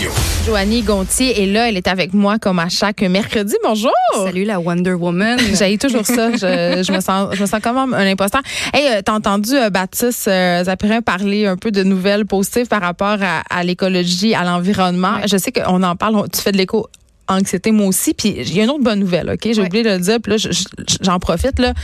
Radio. 0.00 0.12
Joanie 0.46 0.80
Gontier 0.80 1.42
est 1.42 1.46
là, 1.46 1.68
elle 1.68 1.76
est 1.76 1.86
avec 1.86 2.14
moi 2.14 2.38
comme 2.38 2.58
à 2.58 2.70
chaque 2.70 3.02
mercredi. 3.02 3.54
Bonjour. 3.62 3.92
Salut 4.14 4.44
la 4.44 4.58
Wonder 4.58 4.94
Woman. 4.94 5.38
J'ai 5.58 5.76
toujours 5.76 6.06
ça. 6.06 6.30
Je, 6.32 6.82
je, 6.82 6.90
me 6.90 7.00
sens, 7.00 7.34
je 7.34 7.42
me 7.42 7.46
sens 7.46 7.60
quand 7.62 7.74
même 7.74 7.92
un 7.92 8.10
imposteur. 8.10 8.40
Hey, 8.72 8.86
euh, 8.94 9.02
t'as 9.04 9.12
entendu 9.12 9.50
euh, 9.54 9.68
Baptiste 9.68 10.26
euh, 10.28 10.64
Zapirin 10.64 11.02
parler 11.02 11.44
un 11.46 11.58
peu 11.58 11.70
de 11.70 11.82
nouvelles 11.82 12.24
positives 12.24 12.66
par 12.66 12.80
rapport 12.80 13.18
à, 13.20 13.62
l'écologie, 13.62 14.34
à 14.34 14.42
l'environnement? 14.44 15.16
Je 15.26 15.36
sais 15.36 15.52
qu'on 15.52 15.82
en 15.82 15.96
parle. 15.96 16.26
Tu 16.32 16.40
fais 16.40 16.52
de 16.52 16.56
l'éco 16.56 16.86
anxiété 17.28 17.70
moi 17.70 17.86
aussi 17.86 18.14
puis 18.14 18.34
il 18.38 18.56
y 18.56 18.60
a 18.60 18.64
une 18.64 18.70
autre 18.70 18.82
bonne 18.82 19.00
nouvelle 19.00 19.28
OK? 19.30 19.40
J'ai 19.52 19.60
Ouais. 19.60 19.66
oublié 19.66 19.84
de 19.84 19.90
le 19.90 19.98
dire 19.98 20.16
puis 20.22 20.32
là 20.32 20.36
je- 20.38 20.50
je- 20.50 20.96
j'en 21.02 21.18
profite 21.20 21.60
là 21.60 21.74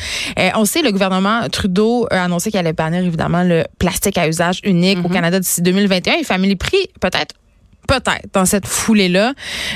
Euh, 0.40 0.48
on 0.56 0.64
sait 0.64 0.82
le 0.82 0.90
gouvernement 0.90 1.48
Trudeau 1.52 2.08
a 2.10 2.24
annoncé 2.24 2.50
qu'il 2.50 2.58
allait 2.58 2.72
bannir 2.72 3.04
évidemment 3.04 3.44
le 3.44 3.62
plastique 3.78 4.18
à 4.18 4.26
usage 4.26 4.58
unique 4.64 4.98
au 5.04 5.08
Canada 5.08 5.38
d'ici 5.38 5.62
2021 5.62 6.14
et 6.14 6.24
Family 6.24 6.56
Prix 6.56 6.88
peut-être 7.00 7.36
peut-être 7.86 8.26
dans 8.32 8.44
cette 8.44 8.66
foulée-là. 8.66 9.32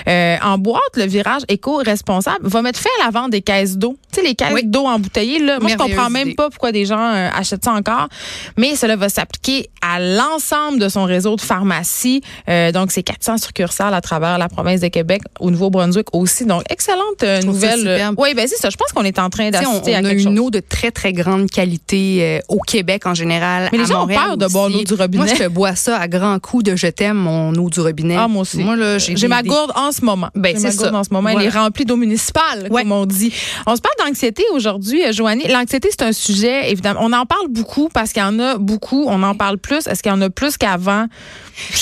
Euh, 0.08 0.36
en 0.42 0.58
boîte, 0.58 0.80
le 0.96 1.04
virage 1.04 1.42
éco-responsable 1.48 2.46
va 2.48 2.62
mettre 2.62 2.78
fin 2.78 2.90
à 3.00 3.06
la 3.06 3.10
vente 3.10 3.30
des 3.30 3.42
caisses 3.42 3.76
d'eau. 3.76 3.96
Tu 4.12 4.20
sais, 4.20 4.26
les 4.26 4.34
caisses 4.34 4.52
Oui. 4.52 4.62
d'eau 4.64 4.86
embouteillées, 4.86 5.38
là. 5.38 5.58
Moi, 5.60 5.70
je 5.70 5.76
comprends 5.76 6.10
même 6.10 6.28
idée. 6.28 6.34
pas 6.34 6.50
pourquoi 6.50 6.72
des 6.72 6.84
gens 6.84 6.98
euh, 7.14 7.28
achètent 7.34 7.64
ça 7.64 7.72
encore. 7.72 8.08
Mais 8.56 8.74
cela 8.76 8.96
va 8.96 9.08
s'appliquer 9.08 9.70
à 9.80 10.00
l'ensemble 10.00 10.78
de 10.78 10.88
son 10.88 11.04
réseau 11.04 11.36
de 11.36 11.40
pharmacies. 11.40 12.22
Euh, 12.48 12.72
donc, 12.72 12.90
c'est 12.90 13.02
400 13.02 13.38
succursales 13.38 13.94
à 13.94 14.00
travers 14.00 14.38
la 14.38 14.48
province 14.48 14.80
de 14.80 14.88
Québec, 14.88 15.22
au 15.38 15.50
Nouveau-Brunswick 15.50 16.08
aussi. 16.14 16.44
Donc, 16.44 16.62
excellente 16.70 17.22
euh, 17.22 17.40
nouvelle. 17.42 17.78
superbe. 17.78 18.14
Oui, 18.18 18.34
ben 18.34 18.46
c'est 18.48 18.56
ça. 18.56 18.70
Je 18.70 18.76
pense 18.76 18.92
qu'on 18.92 19.04
est 19.04 19.18
en 19.18 19.30
train 19.30 19.50
d'assister 19.50 19.94
à 19.94 20.00
on 20.00 20.04
a 20.04 20.12
une 20.12 20.36
chose. 20.36 20.38
eau 20.38 20.50
de 20.50 20.60
très, 20.60 20.90
très 20.90 21.12
grande 21.12 21.50
qualité 21.50 22.18
euh, 22.20 22.40
au 22.48 22.58
Québec 22.60 23.06
en 23.06 23.14
général. 23.14 23.68
Mais 23.72 23.78
les 23.78 23.86
gens 23.86 24.04
ont 24.04 24.08
peur 24.08 24.36
de 24.36 24.46
boire 24.46 24.68
l'eau 24.68 24.82
du 24.82 24.94
robinet. 24.94 25.24
Moi, 25.24 25.34
je 25.38 25.46
bois 25.48 25.74
ça 25.76 25.96
à 25.98 26.08
grands 26.08 26.38
coups 26.38 26.64
de 26.64 26.76
je 26.76 26.86
t'aime, 26.88 27.16
mon 27.16 27.54
eau 27.54 27.70
du 27.70 27.80
robinet. 27.80 27.99
Ah, 28.18 28.28
moi 28.28 28.42
aussi. 28.42 28.58
Moi, 28.58 28.76
là, 28.76 28.98
j'ai 28.98 29.28
ma 29.28 29.42
gourde 29.42 29.72
en 29.74 29.92
ce 29.92 30.04
moment. 30.04 30.28
Ben, 30.34 30.56
c'est 30.58 30.70
ça. 30.70 30.94
en 30.94 31.04
ce 31.04 31.10
moment. 31.12 31.30
Elle 31.30 31.46
est 31.46 31.48
remplie 31.50 31.84
d'eau 31.84 31.96
municipale, 31.96 32.68
Ouais. 32.70 32.82
comme 32.82 32.92
on 32.92 33.06
dit. 33.06 33.32
On 33.66 33.74
se 33.76 33.80
parle 33.80 34.08
d'anxiété 34.08 34.44
aujourd'hui, 34.52 35.04
euh, 35.04 35.12
Joanie. 35.12 35.46
L'anxiété, 35.48 35.88
c'est 35.90 36.02
un 36.02 36.12
sujet, 36.12 36.70
évidemment. 36.70 37.00
On 37.02 37.12
en 37.12 37.26
parle 37.26 37.48
beaucoup 37.48 37.88
parce 37.92 38.12
qu'il 38.12 38.22
y 38.22 38.24
en 38.24 38.38
a 38.38 38.56
beaucoup. 38.58 39.04
On 39.08 39.22
en 39.22 39.34
parle 39.34 39.58
plus. 39.58 39.86
Est-ce 39.86 40.02
qu'il 40.02 40.10
y 40.10 40.14
en 40.14 40.20
a 40.22 40.30
plus 40.30 40.56
qu'avant? 40.56 41.06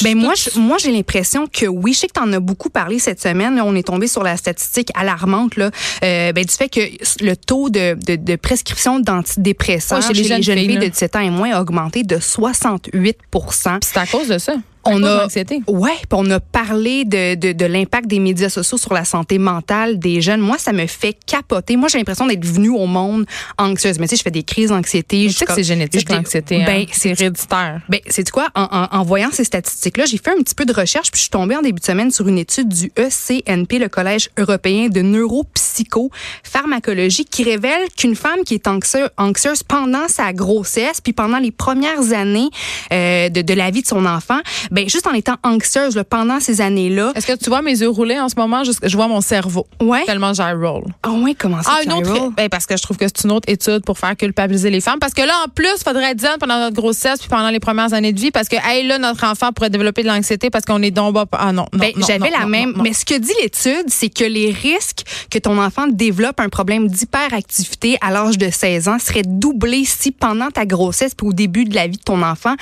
Ben 0.03 0.17
moi, 0.17 0.35
je- 0.35 0.59
moi 0.59 0.77
j'ai 0.81 0.91
l'impression 0.91 1.47
que 1.47 1.67
oui, 1.67 1.93
je 1.93 2.01
sais 2.01 2.07
que 2.09 2.13
tu 2.15 2.21
en 2.21 2.33
as 2.33 2.41
beaucoup 2.41 2.69
parlé 2.69 2.99
cette 2.99 3.23
semaine. 3.23 3.55
Là, 3.57 3.65
on 3.65 3.75
est 3.77 3.87
tombé 3.87 4.09
sur 4.09 4.25
la 4.25 4.37
statistique 4.37 4.91
alarmante 4.95 5.55
là, 5.57 5.71
euh, 6.03 6.33
ben, 6.33 6.45
du 6.45 6.53
fait 6.53 6.69
que 6.69 6.81
le 7.25 7.37
taux 7.37 7.71
de, 7.71 7.95
de, 7.95 8.17
de 8.17 8.37
prescription 8.37 8.99
d'antidépresseurs 8.99 9.99
Ouais, 9.99 10.07
chez, 10.15 10.15
les 10.15 10.25
jeunes 10.43 10.43
filles, 10.43 10.79
de 10.79 10.87
17 10.89 11.17
ans 11.17 11.21
et 11.21 11.31
moins 11.31 11.53
a 11.53 11.61
augmenté 11.61 12.03
de 12.03 12.19
68 12.19 13.17
Puis 13.31 13.41
c'est 13.83 13.99
à 13.99 14.07
cause 14.07 14.29
de 14.29 14.39
ça. 14.39 14.55
On 14.89 15.03
a, 15.05 15.27
ouais, 15.27 15.97
puis 15.97 16.07
on 16.13 16.31
a 16.31 16.41
parlé 16.41 17.05
de, 17.05 17.35
de, 17.35 17.53
de 17.53 17.67
l'impact 17.67 18.07
des 18.07 18.19
médias 18.19 18.49
sociaux 18.49 18.79
sur 18.79 18.95
la 18.95 19.05
santé 19.05 19.39
mentale 19.39 19.99
des 19.99 20.21
jeunes. 20.21 20.41
Moi, 20.41 20.59
ça 20.59 20.73
me 20.73 20.87
fait 20.87 21.17
capoter. 21.27 21.77
Moi, 21.77 21.89
j'ai 21.89 21.99
l'impression 21.99 22.27
d'être 22.27 22.45
venue 22.45 22.71
au 22.71 22.87
monde 22.87 23.27
anxieuse. 23.59 23.99
Mais 23.99 24.07
tu 24.07 24.11
sais, 24.11 24.17
je 24.17 24.23
fais 24.23 24.31
des 24.31 24.43
crises 24.43 24.71
d'anxiété. 24.71 25.27
Tu 25.27 25.31
Je 25.31 25.39
sais 25.39 25.47
que 25.47 25.55
c'est 25.55 25.65
génétique, 25.65 26.09
l'anxiété. 26.11 26.65
Ben, 26.65 26.83
hein? 26.83 26.87
c'est 26.93 27.11
héréditaire. 27.11 27.81
ben, 27.89 28.01
c'est 28.09 28.29
quoi? 28.31 28.49
En, 28.55 28.69
en, 28.71 28.89
en 28.99 29.03
voyant 29.05 29.31
ces 29.33 29.45
statistiques-là, 29.45 30.05
j'ai 30.07 30.19
fait 30.19 30.31
un 30.31 30.43
petit 30.43 30.55
peu 30.55 30.65
de 30.65 30.73
recherche, 30.73 31.11
puis 31.11 31.19
je 31.19 31.23
suis 31.23 31.31
tombée 31.31 31.57
en 31.57 31.63
début 31.63 31.81
de 31.81 31.85
semaine 31.85 32.11
sur 32.11 32.29
une 32.29 32.39
étude 32.39 32.69
du 32.69 32.93
ECNP, 32.97 33.79
le 33.79 33.89
Collège 33.89 34.31
européen 34.39 34.89
de 34.89 35.01
neuropsychopharmacologie, 35.03 37.25
qui 37.25 37.45
révèle 37.45 37.89
qu'une 37.97 38.17
femme 38.17 38.41
qui 38.45 38.55
est 38.55 38.67
anxieuse, 38.67 39.09
anxieuse 39.17 39.63
pendant 39.63 40.09
sa 40.09 40.33
grossesse, 40.33 41.01
puis 41.01 41.13
pendant 41.13 41.39
les 41.39 41.51
premières 41.51 42.13
années 42.13 42.49
euh, 42.93 43.29
de, 43.29 43.43
de 43.43 43.55
la 43.55 43.71
vie 43.71 43.83
de 43.83 43.87
son 43.87 44.07
enfant, 44.07 44.39
ben 44.71 44.78
juste 44.87 45.07
en 45.07 45.13
étant 45.13 45.37
anxieuse 45.43 45.97
là, 45.97 46.05
pendant 46.05 46.39
ces 46.41 46.61
années-là, 46.61 47.13
Est-ce 47.15 47.27
que 47.27 47.37
tu 47.37 47.49
vois 47.51 47.63
mes 47.63 47.81
yeux 47.81 47.89
rouler 47.89 48.19
en 48.21 48.29
ce 48.29 48.35
moment? 48.37 48.63
Je, 48.65 48.73
je 48.83 48.97
vois 48.97 49.09
mon 49.09 49.21
cerveau. 49.21 49.67
ouais. 49.81 50.05
Tellement 50.05 50.33
j'y 50.33 50.43
roll. 50.43 50.85
Ah 51.03 51.11
ouais, 51.13 51.35
comment 51.35 51.63
ça? 51.63 51.71
Ah, 51.79 51.83
une 51.85 51.93
autre. 51.93 52.31
Ben, 52.37 52.49
parce 52.49 52.67
que 52.67 52.77
je 52.77 52.83
trouve 52.83 52.97
que 52.97 53.07
c'est 53.07 53.25
une 53.25 53.33
autre 53.33 53.49
étude 53.51 53.85
pour 53.85 53.99
faire 53.99 54.17
culpabiliser 54.17 54.71
les 54.71 54.81
femmes. 54.81 54.99
Parce 54.99 55.15
que 55.15 55.23
là, 55.23 55.33
en 55.47 55.49
plus, 55.49 55.69
il 55.79 55.83
faudrait 55.85 56.15
zen 56.19 56.37
pendant 56.39 56.59
notre 56.59 56.77
grossesse 56.77 57.19
puis 57.21 57.29
pendant 57.29 57.49
les 57.51 57.61
premières 57.61 57.93
années 57.95 58.13
de 58.13 58.21
vie. 58.21 58.31
Parce 58.31 58.49
que, 58.49 58.57
hey, 58.63 58.87
là, 58.87 58.99
notre 58.99 59.25
enfant 59.25 59.53
pourrait 59.53 59.71
développer 59.71 60.03
de 60.03 60.09
l'anxiété 60.09 60.51
parce 60.51 60.65
qu'on 60.65 60.83
est 60.83 60.91
donc 60.91 61.15
bas. 61.15 61.25
Ah 61.33 61.53
non, 61.53 61.67
non. 61.73 61.79
Ben, 61.79 61.93
non, 61.97 62.07
j'avais 62.07 62.31
la 62.31 62.41
non, 62.41 62.49
même. 62.49 62.73
non. 62.77 62.83
Mais 62.83 62.93
ce 62.93 63.05
que 63.05 63.19
dit 63.19 63.33
l'étude, 63.43 63.87
c'est 63.89 64.09
que 64.11 64.25
les 64.25 64.51
risques 64.51 65.03
que 65.31 65.39
ton 65.39 65.59
enfant 65.61 65.87
développe 65.89 66.41
un 66.41 66.49
problème 66.49 66.89
d'hyperactivité 66.89 67.99
à 68.01 68.11
l'âge 68.11 68.39
de 68.39 68.51
16 68.51 68.89
ans 68.89 68.99
seraient 68.99 69.23
doublés 69.25 69.85
si 69.85 70.11
pendant 70.13 70.51
ta 70.51 70.67
grossesse 70.67 71.15
puis 71.15 71.27
au 71.27 71.33
début 71.33 71.65
de 71.65 71.75
la 71.75 71.87
vie 71.87 71.97
de 71.97 72.03
ton 72.03 72.23
enfant, 72.23 72.55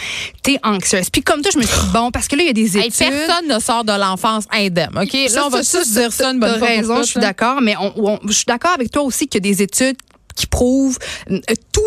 t'es 0.42 0.58
anxieuse. 0.62 1.10
Puis 1.10 1.22
comme 1.22 1.40
toi, 1.42 1.50
je 1.52 1.58
me 1.58 1.62
suis 1.64 1.76
dit, 1.78 1.92
bon, 1.98 2.10
parce 2.10 2.28
que 2.28 2.36
là, 2.36 2.42
il 2.42 2.46
y 2.46 2.50
a 2.50 2.52
des 2.52 2.76
Hey, 2.78 2.88
études. 2.88 3.08
personne 3.10 3.48
ne 3.48 3.58
sort 3.58 3.84
de 3.84 3.92
l'enfance 3.92 4.44
indemne, 4.52 4.90
OK? 5.00 5.16
Ça, 5.28 5.36
là, 5.40 5.46
on 5.46 5.48
va 5.48 5.58
juste 5.62 5.92
dire 5.92 6.12
ça 6.12 6.30
une 6.30 6.40
bonne 6.40 6.58
pour 6.58 6.68
raison, 6.68 6.98
je 7.02 7.08
suis 7.08 7.20
d'accord, 7.20 7.60
mais 7.60 7.74
on, 7.80 7.92
on- 7.96 8.18
je 8.26 8.32
suis 8.32 8.44
d'accord 8.46 8.72
avec 8.72 8.90
toi 8.90 9.02
aussi 9.02 9.26
qu'il 9.28 9.44
y 9.44 9.48
a 9.48 9.52
des 9.52 9.62
études 9.62 9.96
qui 10.34 10.46
prouvent 10.46 10.98
euh, 11.30 11.40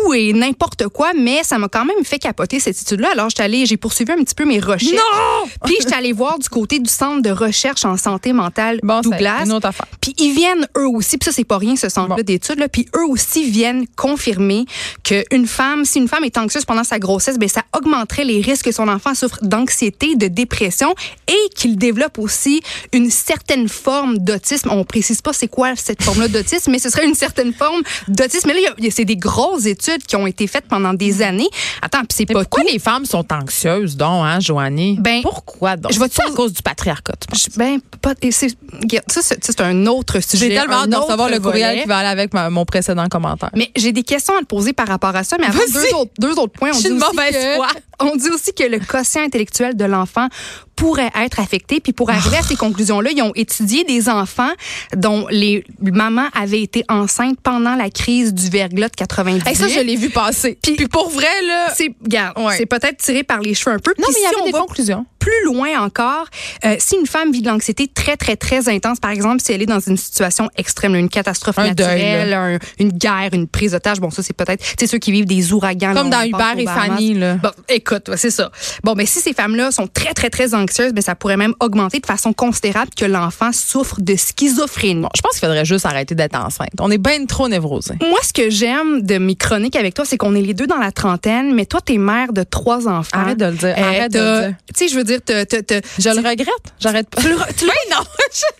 tout 0.04 0.14
et 0.14 0.32
n'importe 0.32 0.88
quoi, 0.88 1.12
mais 1.16 1.42
ça 1.44 1.58
m'a 1.58 1.68
quand 1.68 1.84
même 1.84 2.04
fait 2.04 2.18
capoter 2.18 2.60
cette 2.60 2.80
étude-là. 2.80 3.10
Alors, 3.12 3.28
j'étais 3.30 3.42
allée, 3.42 3.66
j'ai 3.66 3.76
poursuivi 3.76 4.12
un 4.12 4.16
petit 4.22 4.34
peu 4.34 4.44
mes 4.44 4.58
recherches. 4.60 4.92
Non! 4.94 5.48
Puis, 5.64 5.76
j'étais 5.80 5.94
allée 5.94 6.12
voir 6.12 6.38
du 6.38 6.48
côté 6.48 6.78
du 6.78 6.90
Centre 6.90 7.22
de 7.22 7.30
recherche 7.30 7.84
en 7.84 7.96
santé 7.96 8.32
mentale 8.32 8.80
Bon, 8.82 9.00
Douglas. 9.00 9.44
une 9.44 9.52
autre 9.52 9.66
affaire. 9.66 9.86
Puis 10.00 10.14
ils 10.18 10.32
viennent 10.34 10.66
eux 10.76 10.88
aussi, 10.88 11.18
puis 11.18 11.26
ça 11.26 11.32
c'est 11.32 11.44
pas 11.44 11.58
rien 11.58 11.76
ce 11.76 11.88
centre-là 11.88 12.16
Bon. 12.16 12.22
d'études 12.22 12.66
puis 12.72 12.86
eux 12.96 13.04
aussi 13.08 13.50
viennent 13.50 13.86
confirmer 13.96 14.64
que 15.04 15.22
une 15.30 15.46
femme, 15.46 15.84
si 15.84 15.98
une 15.98 16.08
femme 16.08 16.24
est 16.24 16.36
anxieuse 16.38 16.64
pendant 16.64 16.84
sa 16.84 16.98
grossesse, 16.98 17.38
ben 17.38 17.48
ça 17.48 17.62
augmenterait 17.76 18.24
les 18.24 18.40
risques 18.40 18.66
que 18.66 18.72
son 18.72 18.88
enfant 18.88 19.14
souffre 19.14 19.38
d'anxiété, 19.42 20.16
de 20.16 20.26
dépression 20.28 20.94
et 21.28 21.48
qu'il 21.54 21.76
développe 21.76 22.18
aussi 22.18 22.60
une 22.92 23.10
certaine 23.10 23.68
forme 23.68 24.18
d'autisme. 24.18 24.70
On 24.72 24.84
précise 24.84 25.20
pas 25.20 25.32
c'est 25.32 25.48
quoi 25.48 25.76
cette 25.76 26.02
forme-là 26.02 26.28
d'autisme, 26.28 26.70
mais 26.70 26.78
ce 26.78 26.88
serait 26.90 27.04
une 27.06 27.14
certaine 27.14 27.52
forme 27.52 27.82
d'autisme. 28.08 28.48
Mais 28.52 28.60
là, 28.60 28.90
c'est 28.90 29.04
des 29.04 29.16
grosses 29.16 29.66
études 29.66 29.89
qui 29.98 30.16
ont 30.16 30.26
été 30.26 30.46
faites 30.46 30.66
pendant 30.66 30.94
des 30.94 31.22
années. 31.22 31.48
Attends, 31.82 32.00
puis 32.00 32.08
c'est 32.16 32.26
pas 32.26 32.34
pourquoi 32.40 32.62
tout. 32.62 32.68
les 32.72 32.78
femmes 32.78 33.04
sont 33.04 33.24
anxieuses, 33.32 33.96
donc, 33.96 34.24
hein, 34.26 34.40
Joanie? 34.40 34.96
Ben, 35.00 35.22
pourquoi 35.22 35.76
donc? 35.76 35.92
je 35.92 35.98
vais 35.98 36.06
à 36.06 36.30
cause 36.34 36.52
du 36.52 36.62
patriarcat? 36.62 37.14
Je- 37.34 37.56
Ben, 37.58 37.80
pas, 38.00 38.14
ça, 38.30 39.20
c'est, 39.22 39.60
un 39.60 39.86
autre 39.86 40.20
sujet. 40.20 40.48
J'ai 40.48 40.54
tellement 40.54 40.82
hâte 40.82 40.90
de 40.90 40.96
recevoir 40.96 41.28
le 41.28 41.38
courriel 41.40 41.68
volet. 41.70 41.82
qui 41.82 41.88
va 41.88 41.98
aller 41.98 42.08
avec 42.08 42.32
ma- 42.34 42.50
mon 42.50 42.64
précédent 42.64 43.06
commentaire. 43.08 43.50
Mais 43.54 43.70
j'ai 43.76 43.92
des 43.92 44.02
questions 44.02 44.34
à 44.36 44.40
te 44.40 44.46
poser 44.46 44.72
par 44.72 44.86
rapport 44.88 45.14
à 45.14 45.24
ça. 45.24 45.36
Mais 45.38 45.46
avant, 45.46 45.58
deux 45.72 45.94
autres, 45.94 46.12
deux 46.18 46.38
autres 46.38 46.52
points. 46.52 46.70
On 46.72 46.76
Je 46.78 46.82
dit 46.82 46.88
une 46.88 46.98
mauvaise 46.98 47.36
foi. 47.56 47.68
On 48.00 48.16
dit 48.16 48.28
aussi 48.30 48.52
que 48.52 48.64
le 48.64 48.78
quotient 48.78 49.22
intellectuel 49.22 49.76
de 49.76 49.84
l'enfant 49.84 50.28
pourrait 50.76 51.10
être 51.14 51.40
affecté. 51.40 51.80
Puis 51.80 51.92
pour 51.92 52.08
arriver 52.10 52.38
à 52.38 52.42
ces 52.42 52.56
conclusions-là, 52.56 53.10
ils 53.14 53.22
ont 53.22 53.32
étudié 53.34 53.84
des 53.84 54.08
enfants 54.08 54.50
dont 54.96 55.26
les 55.30 55.62
mamans 55.80 56.28
avaient 56.34 56.62
été 56.62 56.84
enceintes 56.88 57.38
pendant 57.42 57.74
la 57.74 57.90
crise 57.90 58.32
du 58.32 58.48
verglas 58.48 58.88
de 58.88 58.96
90. 58.96 59.46
Hey, 59.46 59.54
ça, 59.54 59.68
je 59.68 59.80
l'ai 59.80 59.96
vu 59.96 60.08
passer. 60.08 60.58
Puis, 60.62 60.88
pour 60.88 61.10
vrai, 61.10 61.26
là. 61.46 61.74
c'est, 61.76 61.90
Ouais. 62.36 62.64
peut-être 62.66 62.96
tiré 62.98 63.22
par 63.24 63.40
les 63.40 63.54
cheveux 63.54 63.76
un 63.76 63.78
peu. 63.78 63.92
Non, 63.98 64.06
Puis 64.08 64.14
mais 64.14 64.20
il 64.20 64.22
y 64.22 64.26
avait 64.34 64.46
des 64.46 64.52
va 64.52 64.60
conclusions. 64.60 65.04
Plus 65.20 65.44
loin 65.44 65.80
encore, 65.80 66.26
euh, 66.64 66.74
si 66.80 66.96
une 66.96 67.06
femme 67.06 67.30
vit 67.30 67.42
de 67.42 67.48
l'anxiété 67.48 67.86
très, 67.86 68.16
très, 68.16 68.34
très 68.36 68.68
intense, 68.68 68.98
par 68.98 69.12
exemple, 69.12 69.40
si 69.40 69.52
elle 69.52 69.62
est 69.62 69.66
dans 69.66 69.78
une 69.78 69.96
situation 69.96 70.48
extrême, 70.56 70.94
une 70.96 71.08
catastrophe 71.08 71.58
Un 71.58 71.70
deuil, 71.72 72.02
naturelle, 72.02 72.32
un- 72.34 72.58
une 72.80 72.90
guerre, 72.90 73.28
une 73.32 73.46
prise 73.46 73.72
d'otage, 73.72 74.00
bon, 74.00 74.10
ça, 74.10 74.22
c'est 74.24 74.32
peut-être, 74.36 74.64
sais, 74.78 74.86
ceux 74.88 74.98
qui 74.98 75.12
vivent 75.12 75.26
des 75.26 75.52
ouragans. 75.52 75.92
Comme 75.94 76.10
là, 76.10 76.22
dans 76.22 76.26
Hubert 76.28 76.58
et. 76.58 76.64
Fanny, 76.66 77.14
là. 77.14 77.34
Bon, 77.36 77.50
écoute, 77.68 78.08
ouais, 78.08 78.16
c'est 78.16 78.30
ça. 78.30 78.50
Bon, 78.82 78.94
mais 78.96 79.06
si 79.06 79.20
ces 79.20 79.32
femmes-là 79.34 79.70
sont 79.70 79.86
très, 79.86 80.14
très, 80.14 80.30
très 80.30 80.54
anxieuses, 80.54 80.92
ben, 80.92 81.02
ça 81.02 81.14
pourrait 81.14 81.36
même 81.36 81.54
augmenter 81.60 82.00
de 82.00 82.06
façon 82.06 82.32
considérable 82.32 82.90
que 82.96 83.04
l'enfant 83.04 83.52
souffre 83.52 84.00
de 84.00 84.16
schizophrénie. 84.16 85.06
Je 85.14 85.20
pense 85.20 85.32
qu'il 85.32 85.40
faudrait 85.46 85.64
juste 85.64 85.84
arrêter 85.86 86.14
d'être 86.14 86.36
enceinte. 86.36 86.70
On 86.80 86.90
est 86.90 86.98
bien 86.98 87.24
trop 87.26 87.48
névrosés. 87.48 87.94
Moi, 88.00 88.18
ce 88.22 88.32
que 88.32 88.48
j'aime 88.50 89.02
de 89.02 89.18
mes 89.18 89.34
chroniques 89.36 89.76
avec 89.76 89.94
toi, 89.94 90.04
c'est 90.04 90.16
qu'on 90.16 90.34
est 90.34 90.40
les 90.40 90.54
deux 90.54 90.66
dans 90.66 90.78
la 90.78 90.92
trentaine, 90.92 91.54
mais 91.54 91.66
toi, 91.66 91.80
t'es 91.84 91.98
mère 91.98 92.32
de 92.32 92.42
trois 92.42 92.88
enfants. 92.88 93.18
Arrête 93.18 93.38
de 93.38 93.44
le 93.46 93.52
dire. 93.52 93.74
Euh, 93.76 93.82
Arrête 93.82 94.12
de 94.12 94.18
t'as- 94.18 94.40
le 94.40 94.46
dire. 94.48 94.56
Tu 94.74 94.84
sais, 94.86 94.88
je 94.92 94.96
veux 94.96 95.04
dire, 95.04 95.09
Je 95.18 96.08
le 96.10 96.28
regrette. 96.28 96.48
J'arrête 96.78 97.08
pas. 97.08 97.20
Oui, 97.62 97.68
non. 97.90 97.98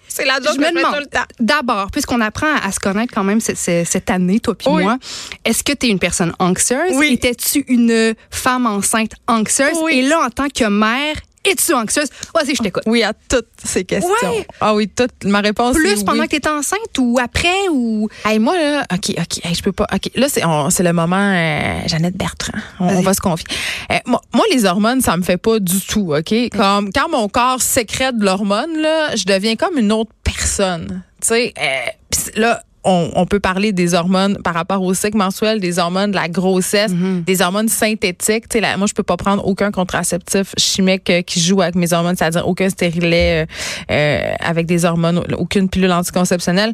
C'est 0.08 0.24
la 0.24 0.34
joke 0.40 0.54
je 0.56 0.60
me 0.60 0.68
demande, 0.76 0.94
tout 0.94 1.00
le 1.00 1.06
temps. 1.06 1.24
d'abord, 1.38 1.90
puisqu'on 1.90 2.20
apprend 2.20 2.52
à 2.62 2.72
se 2.72 2.80
connaître 2.80 3.14
quand 3.14 3.22
même 3.24 3.40
cette, 3.40 3.56
cette- 3.56 3.86
cette 3.86 4.10
année, 4.10 4.40
toi 4.40 4.54
puis 4.56 4.66
Oui. 4.68 4.82
moi, 4.82 4.96
est-ce 5.44 5.62
que 5.62 5.72
tu 5.72 5.86
es 5.86 5.90
une 5.90 5.98
personne 6.00 6.34
anxieuse? 6.38 6.92
Oui. 6.94 7.12
Étais-tu 7.12 7.64
une 7.68 8.14
femme 8.30 8.66
enceinte 8.66 9.12
anxieuse? 9.28 9.76
Oui. 9.82 9.98
Et 9.98 10.02
là, 10.02 10.20
en 10.26 10.30
tant 10.30 10.48
que 10.48 10.64
mère, 10.64 11.14
es-tu 11.44 11.72
anxieuse? 11.74 12.08
Vas-y, 12.34 12.54
je 12.54 12.62
t'écoute. 12.62 12.82
Oui, 12.86 13.02
à 13.02 13.12
toutes 13.28 13.48
ces 13.64 13.84
questions. 13.84 14.10
Ouais. 14.22 14.46
Ah 14.60 14.74
oui, 14.74 14.88
toutes. 14.88 15.24
Ma 15.24 15.40
réponse 15.40 15.76
est 15.76 15.80
Plus 15.80 15.98
oui. 15.98 16.04
pendant 16.04 16.24
que 16.24 16.28
tu 16.30 16.36
étais 16.36 16.48
enceinte 16.48 16.98
ou 16.98 17.18
après 17.22 17.68
ou... 17.70 18.08
Hey, 18.24 18.38
moi, 18.38 18.56
là, 18.58 18.84
OK, 18.92 19.14
OK, 19.18 19.44
hey, 19.44 19.54
je 19.54 19.62
peux 19.62 19.72
pas. 19.72 19.86
OK, 19.92 20.10
là, 20.14 20.28
c'est, 20.28 20.44
on- 20.44 20.70
c'est 20.70 20.82
le 20.82 20.92
moment 20.92 21.16
euh, 21.16 21.80
Jeannette 21.86 22.16
Bertrand. 22.16 22.58
On, 22.78 23.00
va 23.00 23.14
se 23.14 23.20
confier. 23.20 23.46
Euh, 23.90 23.96
moi, 24.06 24.20
moi, 24.34 24.44
les 24.52 24.64
hormones, 24.64 25.00
ça 25.00 25.16
me 25.16 25.22
fait 25.22 25.36
pas 25.38 25.58
du 25.58 25.80
tout, 25.80 26.14
OK? 26.14 26.34
Comme 26.56 26.92
quand 26.92 27.08
mon 27.08 27.28
corps 27.28 27.62
sécrète 27.62 28.18
de 28.18 28.24
l'hormone, 28.24 28.76
là, 28.78 29.14
je 29.16 29.24
deviens 29.24 29.56
comme 29.56 29.78
une 29.78 29.92
autre 29.92 30.12
personne. 30.24 31.02
Tu 31.20 31.28
sais, 31.28 31.54
euh, 31.58 32.40
là, 32.40 32.62
on, 32.84 33.26
peut 33.26 33.40
parler 33.40 33.72
des 33.72 33.94
hormones 33.94 34.38
par 34.42 34.54
rapport 34.54 34.82
au 34.82 34.94
cycle 34.94 35.16
mensuel, 35.16 35.60
des 35.60 35.78
hormones 35.78 36.10
de 36.10 36.16
la 36.16 36.28
grossesse, 36.28 36.92
mm-hmm. 36.92 37.24
des 37.24 37.42
hormones 37.42 37.68
synthétiques. 37.68 38.48
Tu 38.48 38.60
sais, 38.60 38.76
moi, 38.76 38.86
je 38.86 38.94
peux 38.94 39.02
pas 39.02 39.16
prendre 39.16 39.46
aucun 39.46 39.70
contraceptif 39.70 40.54
chimique 40.56 41.10
euh, 41.10 41.22
qui 41.22 41.40
joue 41.40 41.60
avec 41.60 41.74
mes 41.74 41.92
hormones, 41.92 42.16
c'est-à-dire 42.16 42.46
aucun 42.48 42.70
stérilet 42.70 43.44
euh, 43.44 43.46
euh, 43.90 44.34
avec 44.40 44.66
des 44.66 44.84
hormones, 44.84 45.22
aucune 45.36 45.68
pilule 45.68 45.92
anticonceptionnelle. 45.92 46.72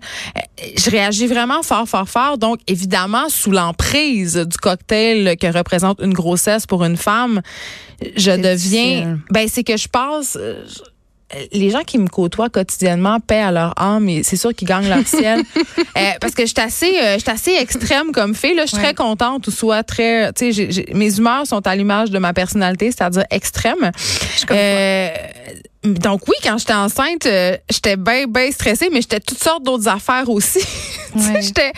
Je 0.79 0.91
réagis 0.91 1.27
vraiment 1.27 1.63
fort, 1.63 1.89
fort, 1.89 2.09
fort. 2.09 2.39
Donc, 2.39 2.61
évidemment, 2.69 3.29
sous 3.29 3.51
l'emprise 3.51 4.37
du 4.37 4.57
cocktail 4.59 5.37
que 5.37 5.53
représente 5.53 6.01
une 6.01 6.13
grossesse 6.13 6.67
pour 6.67 6.85
une 6.85 6.97
femme, 6.97 7.43
je 8.17 8.31
deviens... 8.31 9.19
Ben, 9.31 9.49
c'est 9.49 9.65
que 9.65 9.77
je 9.77 9.89
passe 9.89 10.39
les 11.53 11.71
gens 11.71 11.83
qui 11.83 11.99
me 11.99 12.09
côtoient 12.09 12.49
quotidiennement 12.49 13.19
paient 13.21 13.41
à 13.41 13.51
leur 13.51 13.75
âme 13.81 14.09
et 14.09 14.23
c'est 14.23 14.37
sûr 14.37 14.55
qu'ils 14.55 14.69
gagnent 14.69 14.89
leur 14.89 15.07
ciel. 15.07 15.43
Euh, 15.97 16.13
parce 16.21 16.35
que 16.35 16.43
je 16.43 16.49
suis 16.49 16.61
assez, 16.61 16.93
euh, 17.03 17.17
assez 17.27 17.53
extrême 17.53 18.13
comme 18.13 18.35
fille. 18.35 18.55
Là, 18.55 18.65
je 18.67 18.73
suis 18.73 18.77
très 18.77 18.93
contente 18.93 19.47
ou 19.47 19.51
soit 19.51 19.83
très, 19.83 20.31
tu 20.35 20.53
sais, 20.53 20.85
mes 20.93 21.17
humeurs 21.17 21.47
sont 21.47 21.67
à 21.67 21.75
l'image 21.75 22.11
de 22.11 22.19
ma 22.19 22.35
personnalité, 22.35 22.91
c'est-à-dire 22.91 23.25
extrême. 23.31 23.91
Euh, 24.51 25.09
donc 25.87 26.27
oui, 26.29 26.35
quand 26.43 26.59
j'étais 26.59 26.75
enceinte, 26.75 27.27
euh, 27.27 27.57
j'étais 27.71 27.97
bien, 27.97 28.27
bien 28.27 28.51
stressée, 28.51 28.89
mais 28.93 29.01
j'étais 29.01 29.21
toutes 29.21 29.43
sortes 29.43 29.63
d'autres 29.63 29.89
affaires 29.89 30.29
aussi. 30.29 30.61
j'étais, 31.41 31.73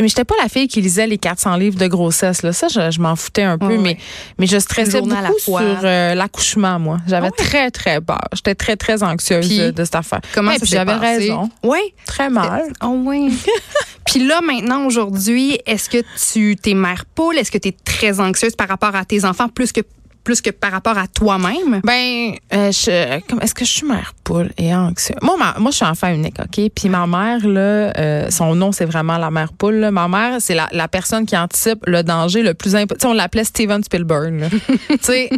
mais 0.00 0.08
j'étais 0.08 0.24
pas 0.24 0.34
la 0.42 0.48
fille 0.48 0.68
qui 0.68 0.80
lisait 0.80 1.06
les 1.06 1.18
400 1.18 1.56
livres 1.56 1.78
de 1.78 1.86
grossesse. 1.86 2.42
Là. 2.42 2.52
Ça, 2.52 2.68
je, 2.68 3.00
m'en 3.00 3.16
foutais 3.16 3.42
un 3.42 3.58
peu, 3.58 3.78
mais, 3.78 3.96
mais 4.38 4.46
je 4.46 4.58
stressais 4.58 5.00
beaucoup 5.00 5.38
sur 5.38 5.60
euh, 5.60 6.14
l'accouchement, 6.14 6.78
moi. 6.78 6.98
J'avais 7.06 7.28
ah 7.28 7.36
très, 7.36 7.70
très 7.70 8.00
peur. 8.00 8.20
J'étais 8.32 8.54
très, 8.54 8.76
très 8.76 9.02
anxieuse 9.02 9.48
de, 9.48 9.84
cette 9.84 9.94
affaire. 9.94 10.20
Comment 10.34 10.52
ça 10.52 10.64
J'avais 10.64 10.94
raison. 10.94 11.50
Oui. 11.62 11.78
Très 12.06 12.30
mal. 12.30 12.72
Oh 12.82 13.02
oui. 13.04 13.32
puis 14.06 14.26
là, 14.26 14.40
maintenant, 14.40 14.86
aujourd'hui, 14.86 15.58
est-ce 15.66 15.88
que 15.88 16.02
tu 16.32 16.56
t'es 16.56 16.74
mère 16.74 17.04
poule? 17.14 17.38
Est-ce 17.38 17.50
que 17.50 17.58
tu 17.58 17.68
es 17.68 17.76
très 17.84 18.20
anxieuse 18.20 18.56
par 18.56 18.68
rapport 18.68 18.94
à 18.94 19.04
tes 19.04 19.24
enfants 19.24 19.48
plus 19.48 19.72
que 19.72 19.80
plus 20.24 20.40
que 20.40 20.50
par 20.50 20.72
rapport 20.72 20.98
à 20.98 21.06
toi-même? 21.06 21.80
Ben, 21.84 22.34
euh, 22.52 22.68
est-ce 22.70 23.54
que 23.54 23.64
je 23.64 23.70
suis 23.70 23.86
mère 23.86 24.14
poule 24.24 24.50
et 24.58 24.74
anxieuse? 24.74 25.18
Moi, 25.22 25.36
moi, 25.58 25.70
je 25.70 25.76
suis 25.76 25.86
enfant 25.86 26.08
unique, 26.12 26.36
OK? 26.38 26.70
Puis 26.74 26.88
ma 26.88 27.06
mère, 27.06 27.46
là, 27.46 27.92
euh, 27.96 28.30
son 28.30 28.54
nom, 28.54 28.72
c'est 28.72 28.84
vraiment 28.84 29.18
la 29.18 29.30
mère 29.30 29.52
poule. 29.52 29.90
Ma 29.90 30.08
mère, 30.08 30.36
c'est 30.40 30.54
la, 30.54 30.68
la, 30.72 30.88
personne 30.88 31.26
qui 31.26 31.36
anticipe 31.36 31.84
le 31.86 32.02
danger 32.02 32.42
le 32.42 32.54
plus 32.54 32.76
important. 32.76 33.10
On 33.10 33.14
l'appelait 33.14 33.44
Steven 33.44 33.82
Spielberg. 33.82 34.48
tu 34.88 34.98
sais, 35.00 35.30